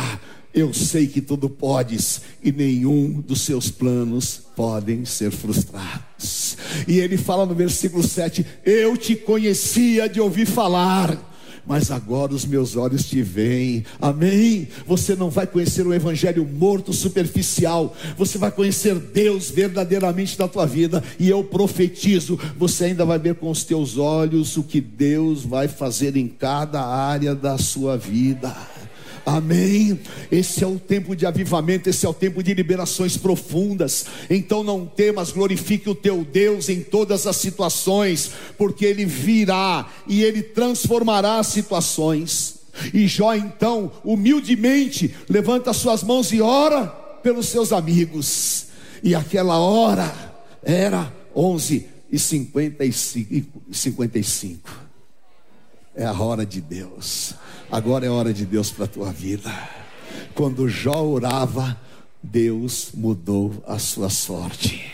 Eu 0.55 0.72
sei 0.75 1.07
que 1.07 1.22
tudo 1.22 1.48
podes 1.48 2.20
e 2.42 2.53
nenhum 2.53 3.20
dos 3.20 3.40
seus 3.40 3.70
planos 3.70 4.42
podem 4.55 5.05
ser 5.05 5.31
frustrados. 5.31 6.59
E 6.87 6.98
ele 6.98 7.16
fala 7.16 7.46
no 7.46 7.55
versículo 7.55 8.07
7: 8.07 8.44
Eu 8.64 8.96
te 8.96 9.16
conhecia 9.16 10.09
de 10.09 10.20
ouvir 10.20 10.46
falar 10.46 11.32
mas 11.66 11.90
agora 11.90 12.35
os 12.35 12.44
meus 12.44 12.77
olhos 12.77 13.05
te 13.05 13.22
veem. 13.22 13.85
Amém? 14.01 14.68
Você 14.87 15.14
não 15.14 15.31
vai 15.31 15.46
conhecer 15.46 15.87
o 15.87 15.94
evangelho 15.94 16.46
morto, 16.46 16.92
superficial. 16.92 17.96
Você 18.16 18.38
vai 18.38 18.51
conhecer 18.51 18.94
Deus 18.96 19.51
verdadeiramente 19.51 20.38
na 20.38 20.48
tua 20.48 20.66
vida. 20.66 21.03
E 21.18 21.29
eu 21.29 21.44
profetizo: 21.44 22.38
você 22.57 22.87
ainda 22.87 23.05
vai 23.05 23.18
ver 23.18 23.37
com 23.37 23.51
os 23.51 23.64
teus 23.64 23.96
olhos 23.96 24.57
o 24.57 24.62
que 24.62 24.81
Deus 24.81 25.44
vai 25.44 25.68
fazer 25.68 26.16
em 26.16 26.29
cada 26.29 26.85
área 26.85 27.35
da 27.35 27.57
sua 27.59 27.96
vida. 27.96 28.55
Amém. 29.25 30.01
Esse 30.31 30.65
é 30.65 30.67
o 30.67 30.79
tempo 30.79 31.15
de 31.15 31.25
avivamento, 31.25 31.89
esse 31.89 32.05
é 32.05 32.09
o 32.09 32.15
tempo 32.15 32.43
de 32.43 32.53
liberações 32.55 33.17
profundas. 33.17 34.07
Então 34.29 34.65
não 34.65 34.85
temas, 34.85 35.31
glorifique 35.31 35.89
o 35.89 35.95
teu 35.95 36.25
Deus 36.25 36.69
em 36.69 36.83
todas 36.83 37.27
as 37.27 37.37
situações, 37.37 38.33
porque 38.59 38.85
ele 38.85 39.05
virá 39.05 39.89
e 40.07 40.23
ele 40.23 40.43
transformará 40.43 41.39
as 41.39 41.49
situações. 41.49 42.61
E 42.93 43.07
Jó 43.07 43.35
então, 43.35 43.93
humildemente, 44.05 45.15
levanta 45.29 45.73
suas 45.73 46.03
mãos 46.03 46.33
e 46.33 46.41
ora 46.41 46.87
pelos 47.23 47.47
seus 47.47 47.73
amigos. 47.73 48.67
E 49.03 49.15
aquela 49.15 49.59
hora 49.59 50.13
era 50.63 51.11
11 51.35 51.89
e 52.11 52.19
55. 52.19 54.83
É 55.95 56.05
a 56.05 56.13
hora 56.13 56.47
de 56.47 56.61
Deus. 56.61 57.35
Agora 57.73 58.05
é 58.05 58.11
hora 58.11 58.35
de 58.35 58.45
Deus 58.45 58.71
para 58.71 58.85
a 58.85 58.89
tua 58.89 59.11
vida. 59.11 59.51
Quando 60.35 60.69
Jó 60.69 61.03
orava, 61.03 61.81
Deus 62.23 62.91
mudou 62.93 63.65
a 63.67 63.79
sua 63.79 64.11
sorte. 64.11 64.85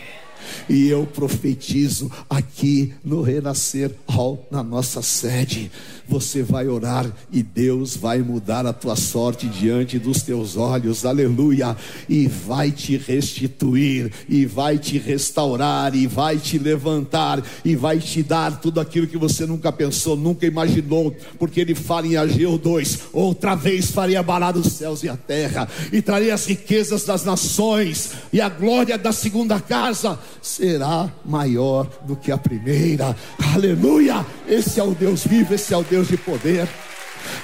E 0.69 0.87
eu 0.87 1.05
profetizo 1.05 2.09
aqui 2.29 2.93
no 3.03 3.21
Renascer 3.21 3.93
Hall, 4.07 4.47
na 4.49 4.63
nossa 4.63 5.01
sede. 5.01 5.69
Você 6.09 6.41
vai 6.41 6.67
orar 6.67 7.05
e 7.31 7.43
Deus 7.43 7.95
vai 7.95 8.17
mudar 8.19 8.65
a 8.65 8.73
tua 8.73 8.95
sorte 8.95 9.45
diante 9.47 9.99
dos 9.99 10.23
teus 10.23 10.57
olhos, 10.57 11.05
aleluia, 11.05 11.77
e 12.09 12.27
vai 12.27 12.71
te 12.71 12.97
restituir, 12.97 14.11
e 14.27 14.43
vai 14.43 14.79
te 14.79 14.97
restaurar, 14.97 15.95
e 15.95 16.07
vai 16.07 16.37
te 16.37 16.57
levantar, 16.57 17.43
e 17.63 17.75
vai 17.75 17.99
te 17.99 18.23
dar 18.23 18.59
tudo 18.59 18.79
aquilo 18.79 19.05
que 19.05 19.19
você 19.19 19.45
nunca 19.45 19.71
pensou, 19.71 20.17
nunca 20.17 20.47
imaginou, 20.47 21.15
porque 21.37 21.61
Ele 21.61 21.75
fala 21.75 22.07
em 22.07 22.17
Ageu 22.17 22.57
2: 22.57 22.99
outra 23.13 23.53
vez 23.53 23.91
faria 23.91 24.21
abalar 24.21 24.57
os 24.57 24.73
céus 24.73 25.03
e 25.03 25.09
a 25.09 25.15
terra, 25.15 25.69
e 25.93 26.01
traria 26.01 26.33
as 26.33 26.47
riquezas 26.47 27.03
das 27.03 27.23
nações, 27.23 28.13
e 28.33 28.41
a 28.41 28.49
glória 28.49 28.97
da 28.97 29.11
segunda 29.11 29.59
casa 29.59 30.17
será 30.41 31.11
maior 31.23 31.87
do 32.07 32.15
que 32.15 32.31
a 32.31 32.37
primeira. 32.37 33.15
Aleluia! 33.53 34.25
Esse 34.47 34.79
é 34.79 34.83
o 34.83 34.95
Deus 34.95 35.23
vivo, 35.23 35.53
esse 35.53 35.71
é 35.71 35.77
o 35.77 35.83
Deus 35.83 35.98
de 36.07 36.17
poder. 36.17 36.67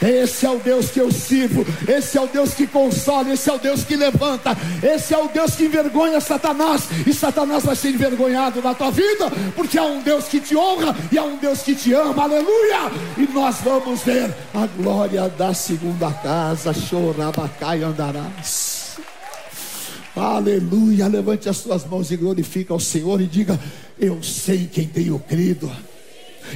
Esse 0.01 0.45
é 0.45 0.49
o 0.49 0.59
Deus 0.59 0.89
que 0.89 0.99
eu 0.99 1.11
sirvo, 1.11 1.65
esse 1.87 2.17
é 2.17 2.21
o 2.21 2.27
Deus 2.27 2.53
que 2.53 2.67
consola, 2.67 3.31
esse 3.31 3.49
é 3.49 3.53
o 3.53 3.57
Deus 3.57 3.83
que 3.83 3.95
levanta, 3.95 4.55
esse 4.83 5.13
é 5.13 5.17
o 5.17 5.27
Deus 5.27 5.55
que 5.55 5.65
envergonha 5.65 6.19
Satanás, 6.19 6.83
e 7.05 7.13
Satanás 7.13 7.63
vai 7.63 7.75
ser 7.75 7.89
envergonhado 7.89 8.61
na 8.61 8.73
tua 8.73 8.91
vida, 8.91 9.29
porque 9.55 9.77
há 9.77 9.83
um 9.83 10.01
Deus 10.01 10.25
que 10.25 10.39
te 10.39 10.55
honra 10.55 10.95
e 11.11 11.17
há 11.17 11.23
um 11.23 11.37
Deus 11.37 11.61
que 11.61 11.75
te 11.75 11.93
ama, 11.93 12.23
aleluia! 12.23 12.91
E 13.17 13.27
nós 13.33 13.57
vamos 13.63 14.01
ver 14.01 14.33
a 14.53 14.67
glória 14.67 15.29
da 15.29 15.53
segunda 15.53 16.11
casa, 16.11 16.73
chorabacai 16.73 17.83
andarás. 17.83 18.75
Aleluia, 20.15 21.07
levante 21.07 21.49
as 21.49 21.57
suas 21.57 21.85
mãos 21.85 22.09
e 22.09 22.15
glorifica 22.15 22.73
ao 22.73 22.79
Senhor 22.79 23.19
e 23.19 23.25
diga: 23.25 23.59
Eu 23.99 24.23
sei 24.23 24.69
quem 24.71 24.87
tenho 24.87 25.19
crido, 25.19 25.69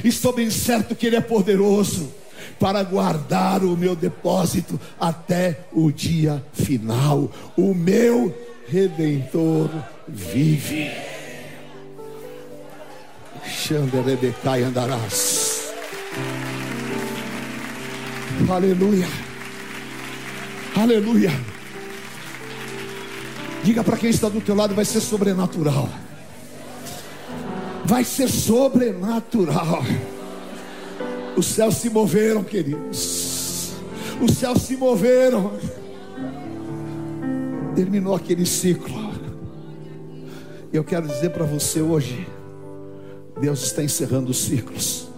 estou 0.04 0.32
bem 0.32 0.50
certo 0.50 0.94
que 0.94 1.06
Ele 1.06 1.16
é 1.16 1.20
poderoso 1.20 2.12
para 2.58 2.82
guardar 2.82 3.64
o 3.64 3.76
meu 3.76 3.96
depósito 3.96 4.78
até 4.98 5.60
o 5.72 5.90
dia 5.90 6.44
final. 6.52 7.30
O 7.56 7.74
meu 7.74 8.34
redentor 8.68 9.70
vive. 10.06 10.90
Xanderebecai 13.44 14.62
andarás. 14.62 15.72
Aleluia. 18.48 19.06
Aleluia. 20.76 21.30
Diga 23.62 23.84
para 23.84 23.96
quem 23.96 24.10
está 24.10 24.28
do 24.28 24.40
teu 24.40 24.54
lado, 24.54 24.74
vai 24.74 24.84
ser 24.84 25.00
sobrenatural. 25.00 25.88
Vai 27.84 28.04
ser 28.04 28.28
sobrenatural. 28.28 29.82
Os 31.36 31.46
céus 31.46 31.76
se 31.76 31.88
moveram, 31.88 32.42
queridos. 32.44 33.72
Os 34.20 34.36
céus 34.36 34.62
se 34.62 34.76
moveram. 34.76 35.52
Terminou 37.74 38.14
aquele 38.14 38.44
ciclo. 38.44 39.10
Eu 40.72 40.84
quero 40.84 41.08
dizer 41.08 41.30
para 41.30 41.44
você 41.44 41.80
hoje: 41.80 42.28
Deus 43.40 43.62
está 43.64 43.82
encerrando 43.82 44.30
os 44.30 44.44
ciclos. 44.44 45.08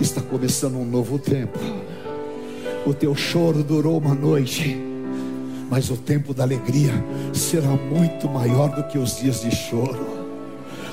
Está 0.00 0.20
começando 0.20 0.76
um 0.76 0.84
novo 0.84 1.18
tempo. 1.18 1.58
O 2.86 2.92
teu 2.92 3.14
choro 3.14 3.62
durou 3.64 3.98
uma 3.98 4.14
noite, 4.14 4.76
mas 5.70 5.90
o 5.90 5.96
tempo 5.96 6.34
da 6.34 6.42
alegria 6.42 6.92
será 7.32 7.70
muito 7.70 8.28
maior 8.28 8.68
do 8.68 8.84
que 8.84 8.98
os 8.98 9.16
dias 9.16 9.40
de 9.40 9.50
choro. 9.50 10.23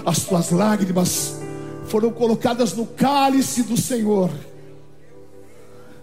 As 0.06 0.26
tuas 0.26 0.52
lágrimas 0.52 1.40
foram 1.86 2.12
colocadas 2.12 2.74
no 2.74 2.86
cálice 2.86 3.64
do 3.64 3.78
Senhor, 3.78 4.32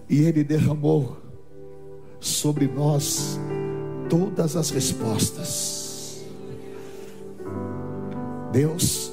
e 0.09 0.21
Ele 0.21 0.45
derramou 0.45 1.17
sobre 2.21 2.67
nós 2.67 3.39
todas 4.09 4.57
as 4.57 4.71
respostas. 4.71 6.25
Deus 8.53 9.13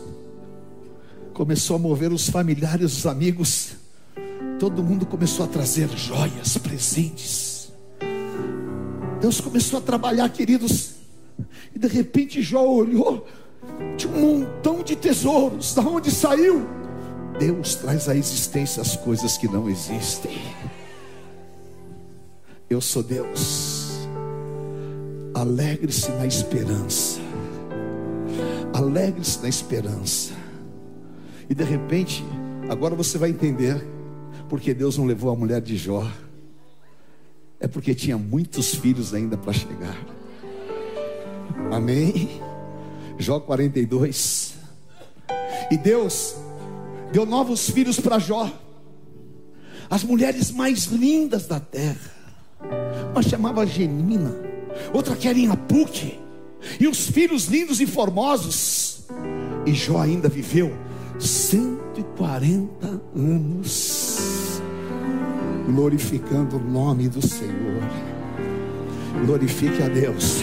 começou 1.33 1.75
a 1.75 1.79
mover 1.79 2.11
os 2.11 2.29
familiares, 2.29 2.97
os 2.97 3.05
amigos, 3.05 3.75
todo 4.59 4.83
mundo 4.83 5.05
começou 5.05 5.45
a 5.45 5.49
trazer 5.49 5.89
joias, 5.89 6.57
presentes. 6.57 7.71
Deus 9.19 9.41
começou 9.41 9.79
a 9.79 9.81
trabalhar, 9.81 10.29
queridos, 10.29 10.95
e 11.73 11.79
de 11.79 11.87
repente 11.87 12.41
Jó 12.41 12.65
olhou 12.65 13.27
de 13.97 14.07
um 14.07 14.39
montão 14.39 14.83
de 14.83 14.95
tesouros. 14.95 15.73
Da 15.73 15.81
onde 15.81 16.11
saiu? 16.11 16.65
Deus 17.39 17.75
traz 17.75 18.07
à 18.07 18.15
existência 18.15 18.81
as 18.81 18.95
coisas 18.95 19.37
que 19.37 19.47
não 19.47 19.69
existem. 19.69 20.37
Eu 22.69 22.81
sou 22.81 23.03
Deus. 23.03 24.07
Alegre-se 25.33 26.11
na 26.11 26.25
esperança. 26.25 27.19
Alegre-se 28.73 29.41
na 29.41 29.49
esperança. 29.49 30.33
E 31.49 31.53
de 31.53 31.63
repente, 31.63 32.25
agora 32.69 32.95
você 32.95 33.17
vai 33.17 33.29
entender 33.29 33.85
porque 34.49 34.73
Deus 34.73 34.97
não 34.97 35.05
levou 35.05 35.31
a 35.31 35.35
mulher 35.35 35.61
de 35.61 35.75
Jó. 35.77 36.07
É 37.59 37.67
porque 37.67 37.93
tinha 37.93 38.17
muitos 38.17 38.75
filhos 38.75 39.13
ainda 39.13 39.37
para 39.37 39.53
chegar. 39.53 39.97
Amém. 41.71 42.41
Jó 43.17 43.39
42. 43.39 44.55
E 45.71 45.77
Deus 45.77 46.35
deu 47.11 47.25
novos 47.25 47.69
filhos 47.69 47.99
para 47.99 48.19
Jó. 48.19 48.51
As 49.89 50.03
mulheres 50.03 50.51
mais 50.51 50.85
lindas 50.85 51.47
da 51.47 51.59
terra. 51.59 52.11
Uma 53.11 53.21
chamava 53.21 53.65
Genina, 53.65 54.35
outra 54.93 55.15
que 55.15 55.27
era 55.27 55.37
em 55.37 55.49
Apuque. 55.49 56.19
E 56.79 56.87
os 56.87 57.07
filhos 57.07 57.45
lindos 57.45 57.79
e 57.79 57.85
formosos. 57.85 59.05
E 59.65 59.73
Jó 59.73 59.99
ainda 59.99 60.27
viveu 60.27 60.75
140 61.19 63.01
anos. 63.15 64.61
Glorificando 65.65 66.57
o 66.57 66.59
nome 66.59 67.07
do 67.07 67.25
Senhor. 67.25 67.81
Glorifique 69.25 69.81
a 69.81 69.87
Deus 69.87 70.41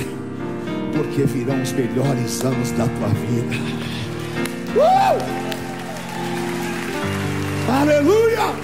porque 0.92 1.24
virão 1.24 1.61
os 1.62 1.72
melhores 1.72 2.44
anos 2.44 2.70
da 2.72 2.87
tua 2.87 3.09
vida. 3.09 3.57
Uh! 4.76 5.42
Aleluia! 7.70 8.55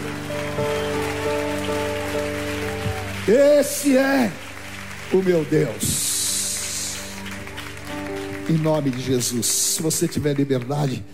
Esse 3.26 3.96
é 3.96 4.30
o 5.12 5.18
meu 5.18 5.44
Deus. 5.44 6.96
Em 8.48 8.56
nome 8.56 8.90
de 8.90 9.00
Jesus. 9.00 9.46
Se 9.46 9.82
você 9.82 10.08
tiver 10.08 10.34
liberdade, 10.34 11.04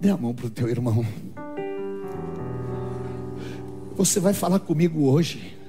dê 0.00 0.10
a 0.10 0.16
mão 0.16 0.34
para 0.34 0.46
o 0.46 0.50
teu 0.50 0.68
irmão. 0.68 1.04
Você 3.96 4.18
vai 4.18 4.32
falar 4.32 4.60
comigo 4.60 5.10
hoje 5.10 5.59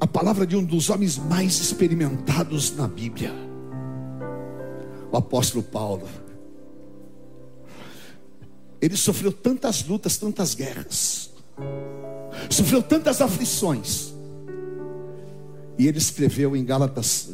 a 0.00 0.06
palavra 0.06 0.46
de 0.46 0.56
um 0.56 0.64
dos 0.64 0.90
homens 0.90 1.18
mais 1.18 1.58
experimentados 1.58 2.74
na 2.76 2.86
Bíblia, 2.86 3.32
o 5.10 5.16
apóstolo 5.16 5.62
Paulo. 5.62 6.06
Ele 8.80 8.96
sofreu 8.96 9.32
tantas 9.32 9.84
lutas, 9.84 10.16
tantas 10.16 10.54
guerras, 10.54 11.30
sofreu 12.48 12.82
tantas 12.82 13.20
aflições, 13.20 14.14
e 15.76 15.86
ele 15.88 15.98
escreveu 15.98 16.56
em 16.56 16.64
Gálatas 16.64 17.30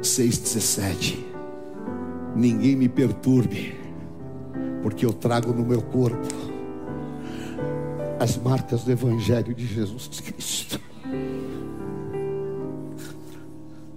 6,17: 0.00 1.16
Ninguém 2.34 2.74
me 2.74 2.88
perturbe, 2.88 3.78
porque 4.82 5.06
eu 5.06 5.12
trago 5.12 5.52
no 5.52 5.64
meu 5.64 5.80
corpo 5.80 6.44
as 8.18 8.36
marcas 8.36 8.82
do 8.84 8.90
Evangelho 8.90 9.54
de 9.54 9.66
Jesus 9.66 10.08
Cristo. 10.20 10.80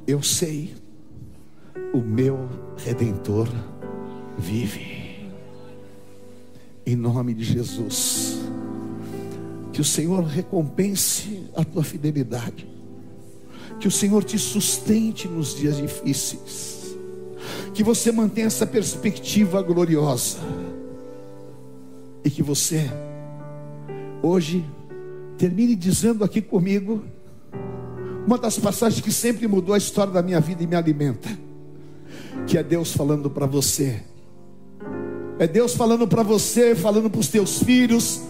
Eu 0.08 0.24
sei, 0.24 0.74
o 1.94 1.98
meu 1.98 2.48
redentor 2.78 3.50
vive. 4.38 5.28
Em 6.86 6.96
nome 6.96 7.34
de 7.34 7.44
Jesus. 7.44 8.38
Que 9.74 9.82
o 9.82 9.84
Senhor 9.84 10.24
recompense 10.24 11.44
a 11.54 11.66
tua 11.66 11.84
fidelidade. 11.84 12.66
Que 13.82 13.88
o 13.90 13.92
Senhor 13.92 14.24
te 14.24 14.40
sustente 14.40 15.28
nos 15.28 15.54
dias 15.54 15.76
difíceis. 15.76 16.96
Que 17.74 17.84
você 17.84 18.10
mantenha 18.10 18.48
essa 18.48 18.66
perspectiva 18.66 19.62
gloriosa. 19.62 20.38
E 22.24 22.30
que 22.30 22.42
você, 22.42 22.90
hoje, 24.24 24.66
termine 25.38 25.76
dizendo 25.76 26.24
aqui 26.24 26.42
comigo 26.42 27.04
uma 28.28 28.38
das 28.38 28.60
passagens 28.60 29.02
que 29.02 29.12
sempre 29.12 29.48
mudou 29.48 29.74
a 29.74 29.78
história 29.78 30.12
da 30.12 30.22
minha 30.22 30.42
vida 30.42 30.62
e 30.62 30.68
me 30.68 30.76
alimenta. 30.76 31.30
Que 32.46 32.58
é 32.58 32.64
Deus 32.64 32.92
falando 32.92 33.30
para 33.30 33.46
você. 33.46 34.04
É 35.40 35.48
Deus 35.48 35.74
falando 35.76 36.06
para 36.06 36.24
você, 36.24 36.76
falando 36.76 37.10
para 37.10 37.22
os 37.22 37.30
teus 37.30 37.64
filhos, 37.64 38.22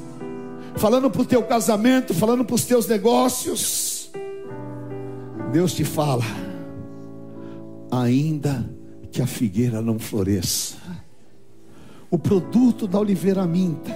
falando 0.76 1.10
para 1.10 1.22
o 1.22 1.26
teu 1.26 1.42
casamento, 1.42 2.14
falando 2.14 2.46
para 2.46 2.54
os 2.54 2.64
teus 2.64 2.86
negócios. 2.86 4.12
Deus 5.52 5.74
te 5.74 5.84
fala, 5.84 6.26
ainda 7.90 8.70
que 9.12 9.22
a 9.22 9.26
figueira 9.26 9.82
não 9.82 9.98
floresça, 9.98 10.76
o 12.12 12.20
produto 12.20 12.88
da 12.88 13.00
oliveira 13.00 13.48
minta, 13.48 13.92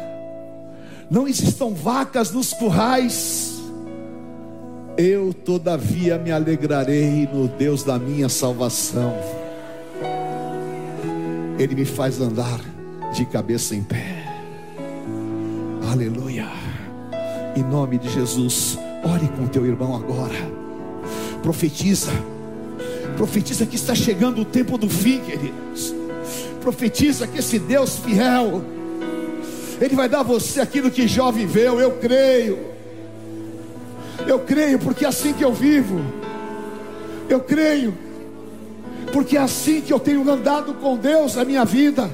não 1.11 1.27
existam 1.27 1.73
vacas 1.73 2.31
nos 2.31 2.53
currais, 2.53 3.50
eu, 5.01 5.33
todavia, 5.33 6.17
me 6.17 6.31
alegrarei 6.31 7.27
no 7.33 7.47
Deus 7.47 7.83
da 7.83 7.97
minha 7.97 8.29
salvação. 8.29 9.13
Ele 11.57 11.75
me 11.75 11.85
faz 11.85 12.21
andar 12.21 12.59
de 13.13 13.25
cabeça 13.25 13.75
em 13.75 13.83
pé. 13.83 14.23
Aleluia. 15.91 16.47
Em 17.55 17.63
nome 17.63 17.97
de 17.97 18.09
Jesus, 18.09 18.77
ore 19.03 19.27
com 19.29 19.47
teu 19.47 19.65
irmão 19.65 19.95
agora. 19.95 20.37
Profetiza. 21.41 22.11
Profetiza 23.17 23.65
que 23.65 23.75
está 23.75 23.95
chegando 23.95 24.41
o 24.41 24.45
tempo 24.45 24.77
do 24.77 24.87
fim, 24.89 25.19
queridos. 25.19 25.93
Profetiza 26.61 27.27
que 27.27 27.39
esse 27.39 27.57
Deus 27.57 27.97
fiel, 27.97 28.63
Ele 29.81 29.95
vai 29.95 30.07
dar 30.07 30.19
a 30.19 30.23
você 30.23 30.61
aquilo 30.61 30.91
que 30.91 31.07
Jó 31.07 31.31
viveu. 31.31 31.79
Eu 31.79 31.93
creio. 31.93 32.71
Eu 34.27 34.39
creio 34.39 34.79
porque 34.79 35.05
é 35.05 35.07
assim 35.07 35.33
que 35.33 35.43
eu 35.43 35.53
vivo. 35.53 36.01
Eu 37.29 37.39
creio 37.39 37.93
porque 39.11 39.37
é 39.37 39.41
assim 39.41 39.81
que 39.81 39.91
eu 39.91 39.99
tenho 39.99 40.29
andado 40.29 40.73
com 40.75 40.97
Deus 40.97 41.35
na 41.35 41.43
minha 41.43 41.65
vida. 41.65 42.09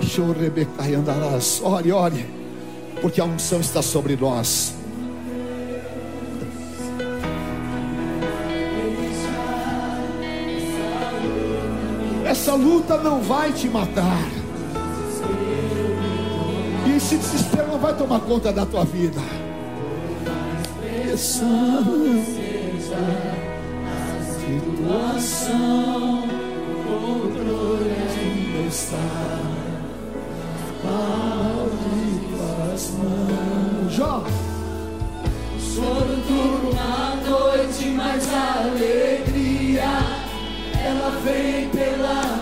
Chorebecai 0.00 0.94
andarás. 0.94 1.60
Ore, 1.62 1.90
ore, 1.90 2.26
porque 3.00 3.20
a 3.20 3.24
unção 3.24 3.60
está 3.60 3.82
sobre 3.82 4.16
nós. 4.16 4.74
Essa 12.26 12.54
luta 12.54 12.98
não 12.98 13.20
vai 13.20 13.52
te 13.52 13.68
matar. 13.68 14.28
E 16.86 16.96
esse 16.96 17.16
desespero 17.16 17.68
não 17.68 17.78
vai 17.78 17.96
tomar 17.96 18.20
conta 18.20 18.52
da 18.52 18.66
tua 18.66 18.84
vida. 18.84 19.20
Situação, 21.16 21.84
controle 26.84 27.92
ainda 27.92 28.62
está. 28.68 29.38
Malditas 30.82 32.10
mãos. 32.98 33.92
Jó. 33.92 34.24
Choro 35.60 36.16
duro 36.26 36.74
na 36.74 37.14
noite, 37.28 37.84
mas 37.90 38.28
a 38.34 38.64
alegria 38.64 39.92
ela 40.84 41.10
vem 41.24 41.68
pela 41.68 42.33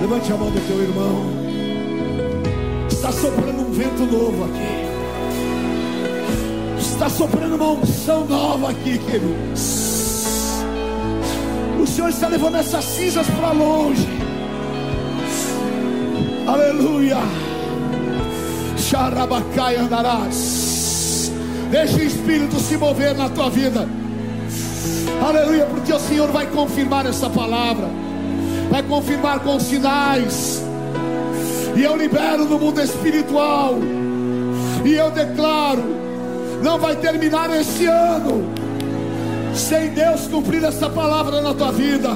Levante 0.00 0.32
a 0.32 0.36
mão 0.36 0.50
do 0.50 0.60
teu 0.66 0.82
irmão. 0.82 1.24
Está 2.88 3.12
soprando 3.12 3.60
um 3.60 3.72
vento 3.72 4.06
novo 4.06 4.44
aqui. 4.44 4.88
Está 6.78 7.10
soprando 7.10 7.56
uma 7.56 7.72
unção 7.72 8.24
nova 8.26 8.70
aqui, 8.70 8.98
queridos. 8.98 10.62
O 11.80 11.86
Senhor 11.86 12.08
está 12.08 12.28
levando 12.28 12.56
essas 12.56 12.84
cinzas 12.84 13.26
para 13.28 13.52
longe. 13.52 14.08
Aleluia. 16.46 17.18
Xarabacai 18.76 19.76
andarás. 19.76 21.30
Deixa 21.70 21.96
o 21.96 22.02
Espírito 22.02 22.58
se 22.58 22.76
mover 22.76 23.14
na 23.14 23.28
tua 23.28 23.50
vida. 23.50 23.97
Aleluia, 25.26 25.66
porque 25.66 25.92
o 25.92 25.98
Senhor 25.98 26.30
vai 26.30 26.46
confirmar 26.46 27.06
essa 27.06 27.28
palavra. 27.28 27.88
Vai 28.70 28.82
confirmar 28.82 29.40
com 29.40 29.58
sinais. 29.58 30.62
E 31.76 31.82
eu 31.82 31.96
libero 31.96 32.44
no 32.44 32.58
mundo 32.58 32.80
espiritual. 32.80 33.74
E 34.84 34.94
eu 34.94 35.10
declaro: 35.10 35.84
não 36.62 36.78
vai 36.78 36.96
terminar 36.96 37.50
esse 37.50 37.86
ano 37.86 38.58
sem 39.54 39.90
Deus 39.90 40.26
cumprir 40.28 40.62
essa 40.62 40.88
palavra 40.88 41.40
na 41.40 41.52
tua 41.52 41.72
vida. 41.72 42.10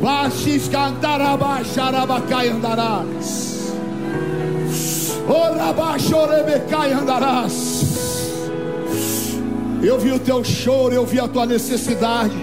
Baixis 0.00 0.68
cantarabacharabacai 0.68 2.48
andarás. 2.48 3.72
Orabachorebecai 5.28 6.92
andarás. 6.92 7.71
Eu 9.82 9.98
vi 9.98 10.12
o 10.12 10.18
teu 10.18 10.44
choro, 10.44 10.94
eu 10.94 11.04
vi 11.04 11.18
a 11.18 11.26
tua 11.26 11.44
necessidade. 11.44 12.36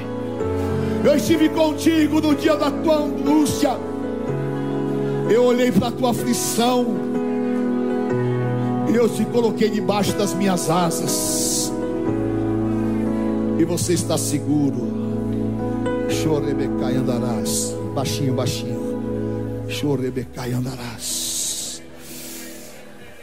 Eu 1.05 1.15
estive 1.15 1.47
contigo 1.47 2.19
no 2.19 2.35
dia 2.35 2.57
da 2.57 2.69
tua 2.69 2.97
angústia. 2.97 3.77
Eu 5.31 5.45
olhei 5.45 5.71
para 5.71 5.87
a 5.87 5.91
tua 5.91 6.11
aflição. 6.11 6.85
E 8.91 8.95
eu 8.95 9.07
te 9.07 9.23
coloquei 9.25 9.69
debaixo 9.69 10.13
das 10.17 10.33
minhas 10.33 10.69
asas. 10.69 11.71
E 13.57 13.63
você 13.63 13.93
está 13.93 14.17
seguro. 14.17 14.89
Chorebecai 16.09 16.97
andarás. 16.97 17.73
Baixinho, 17.95 18.33
baixinho. 18.33 18.99
Chorebecai 19.69 20.51
andarás. 20.51 21.81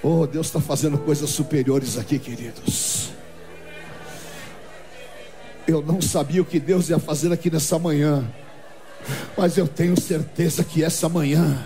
Oh, 0.03 0.27
Deus 0.27 0.47
está 0.47 0.61
fazendo 0.61 0.97
coisas 0.97 1.29
superiores 1.29 1.99
aqui, 1.99 2.19
queridos. 2.19 2.96
Eu 5.67 5.83
não 5.83 6.01
sabia 6.01 6.41
o 6.41 6.45
que 6.45 6.61
Deus 6.61 6.89
ia 6.89 6.99
fazer 6.99 7.33
aqui 7.33 7.51
nessa 7.51 7.77
manhã, 7.77 8.25
mas 9.37 9.57
eu 9.57 9.67
tenho 9.67 10.01
certeza 10.01 10.63
que 10.63 10.85
essa 10.85 11.09
manhã, 11.09 11.59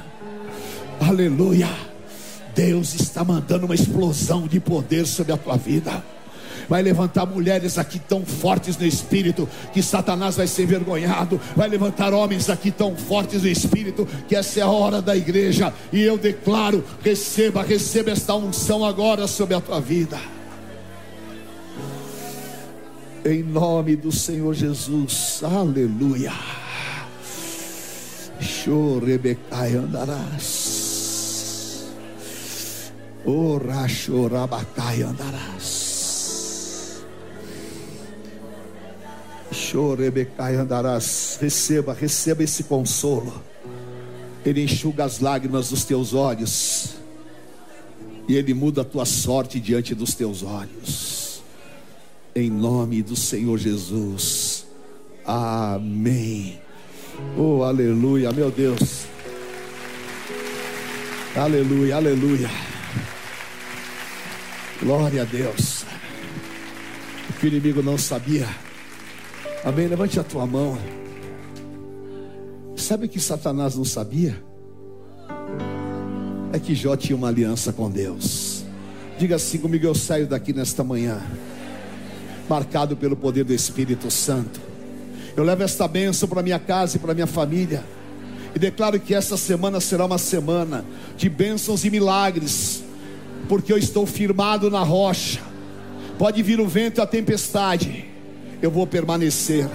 aleluia, 0.98 1.68
Deus 2.54 2.94
está 2.94 3.22
mandando 3.22 3.66
uma 3.66 3.74
explosão 3.74 4.46
de 4.46 4.58
poder 4.58 5.06
sobre 5.06 5.32
a 5.32 5.36
tua 5.36 5.56
vida. 5.56 6.02
Vai 6.66 6.82
levantar 6.82 7.26
mulheres 7.26 7.78
aqui 7.78 7.98
tão 7.98 8.24
fortes 8.24 8.76
no 8.76 8.86
espírito 8.86 9.48
que 9.72 9.82
Satanás 9.82 10.36
vai 10.36 10.46
ser 10.46 10.62
envergonhado. 10.62 11.40
Vai 11.56 11.68
levantar 11.68 12.14
homens 12.14 12.48
aqui 12.48 12.70
tão 12.70 12.96
fortes 12.96 13.42
no 13.42 13.48
espírito 13.48 14.06
que 14.28 14.36
essa 14.36 14.60
é 14.60 14.62
a 14.62 14.68
hora 14.68 15.02
da 15.02 15.16
igreja. 15.16 15.74
E 15.92 16.00
eu 16.00 16.16
declaro: 16.16 16.84
receba, 17.02 17.62
receba 17.62 18.12
esta 18.12 18.34
unção 18.34 18.84
agora 18.84 19.26
sobre 19.26 19.54
a 19.54 19.60
tua 19.60 19.80
vida. 19.80 20.16
Em 23.22 23.42
nome 23.42 23.96
do 23.96 24.10
Senhor 24.10 24.54
Jesus, 24.54 25.42
aleluia. 25.44 26.32
Chorebecai 28.40 29.74
andarás. 29.74 30.70
Ora 33.26 33.86
chorabacai 33.86 35.02
andarás. 35.02 37.02
Chorebecai 39.52 40.56
andarás. 40.56 41.36
Receba, 41.42 41.92
receba 41.92 42.42
esse 42.42 42.64
consolo. 42.64 43.42
Ele 44.46 44.62
enxuga 44.62 45.04
as 45.04 45.20
lágrimas 45.20 45.68
dos 45.68 45.84
teus 45.84 46.14
olhos. 46.14 46.94
E 48.26 48.34
ele 48.34 48.54
muda 48.54 48.80
a 48.80 48.84
tua 48.84 49.04
sorte 49.04 49.60
diante 49.60 49.94
dos 49.94 50.14
teus 50.14 50.42
olhos 50.42 51.19
em 52.34 52.50
nome 52.50 53.02
do 53.02 53.16
Senhor 53.16 53.58
Jesus. 53.58 54.66
Amém. 55.24 56.60
Oh, 57.36 57.62
aleluia, 57.62 58.32
meu 58.32 58.50
Deus. 58.50 59.04
Aleluia, 61.36 61.96
aleluia. 61.96 62.50
Glória 64.82 65.22
a 65.22 65.24
Deus. 65.24 65.84
O 67.28 67.32
que 67.34 67.46
o 67.46 67.48
inimigo 67.48 67.82
não 67.82 67.98
sabia. 67.98 68.48
Amém. 69.64 69.86
Levante 69.86 70.18
a 70.18 70.24
tua 70.24 70.46
mão. 70.46 70.78
Sabe 72.76 73.06
que 73.06 73.20
Satanás 73.20 73.76
não 73.76 73.84
sabia? 73.84 74.42
É 76.52 76.58
que 76.58 76.74
Jó 76.74 76.96
tinha 76.96 77.14
uma 77.14 77.28
aliança 77.28 77.72
com 77.72 77.90
Deus. 77.90 78.64
Diga 79.18 79.36
assim 79.36 79.58
comigo: 79.58 79.86
eu 79.86 79.94
saio 79.94 80.26
daqui 80.26 80.52
nesta 80.52 80.82
manhã, 80.82 81.20
marcado 82.50 82.96
pelo 82.96 83.14
poder 83.14 83.44
do 83.44 83.54
Espírito 83.54 84.10
Santo. 84.10 84.60
Eu 85.36 85.44
levo 85.44 85.62
esta 85.62 85.86
bênção 85.86 86.28
para 86.28 86.42
minha 86.42 86.58
casa 86.58 86.96
e 86.96 87.00
para 87.00 87.14
minha 87.14 87.28
família. 87.28 87.84
E 88.52 88.58
declaro 88.58 88.98
que 88.98 89.14
esta 89.14 89.36
semana 89.36 89.78
será 89.78 90.04
uma 90.04 90.18
semana 90.18 90.84
de 91.16 91.28
bênçãos 91.28 91.84
e 91.84 91.90
milagres, 91.90 92.82
porque 93.48 93.72
eu 93.72 93.78
estou 93.78 94.04
firmado 94.04 94.68
na 94.68 94.82
rocha. 94.82 95.40
Pode 96.18 96.42
vir 96.42 96.60
o 96.60 96.66
vento 96.66 96.98
e 96.98 97.00
a 97.00 97.06
tempestade, 97.06 98.06
eu 98.60 98.68
vou 98.68 98.84
permanecer. 98.84 99.68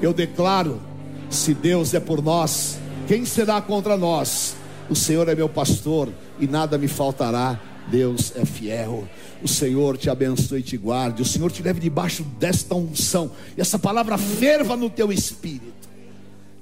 Eu 0.00 0.14
declaro: 0.14 0.80
se 1.28 1.52
Deus 1.52 1.92
é 1.92 2.00
por 2.00 2.22
nós, 2.22 2.78
quem 3.06 3.26
será 3.26 3.60
contra 3.60 3.98
nós? 3.98 4.56
O 4.88 4.96
Senhor 4.96 5.28
é 5.28 5.34
meu 5.34 5.48
pastor 5.50 6.08
e 6.40 6.46
nada 6.46 6.78
me 6.78 6.88
faltará. 6.88 7.60
Deus 7.90 8.32
é 8.36 8.44
fiel. 8.44 9.08
O 9.42 9.48
Senhor 9.48 9.96
te 9.96 10.10
abençoe 10.10 10.60
e 10.60 10.62
te 10.62 10.76
guarde. 10.76 11.22
O 11.22 11.24
Senhor 11.24 11.50
te 11.50 11.62
leve 11.62 11.80
debaixo 11.80 12.22
desta 12.22 12.74
unção. 12.74 13.30
E 13.56 13.60
essa 13.60 13.78
palavra 13.78 14.16
ferva 14.18 14.76
no 14.76 14.90
teu 14.90 15.12
espírito. 15.12 15.88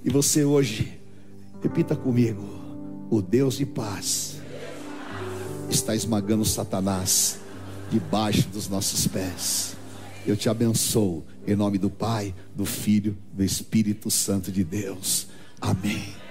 E 0.05 0.11
você 0.11 0.45
hoje, 0.45 0.93
repita 1.62 1.97
comigo: 1.97 2.43
o 3.11 3.20
Deus 3.20 3.57
de 3.57 3.66
paz 3.66 4.37
está 5.70 5.95
esmagando 5.95 6.45
Satanás 6.45 7.39
debaixo 7.91 8.49
dos 8.49 8.68
nossos 8.68 9.07
pés. 9.07 9.77
Eu 10.27 10.37
te 10.37 10.49
abençoo 10.49 11.24
em 11.47 11.55
nome 11.55 11.79
do 11.79 11.89
Pai, 11.89 12.35
do 12.55 12.64
Filho, 12.64 13.16
do 13.33 13.45
Espírito 13.45 14.11
Santo 14.11 14.51
de 14.51 14.64
Deus. 14.64 15.29
Amém. 15.61 16.26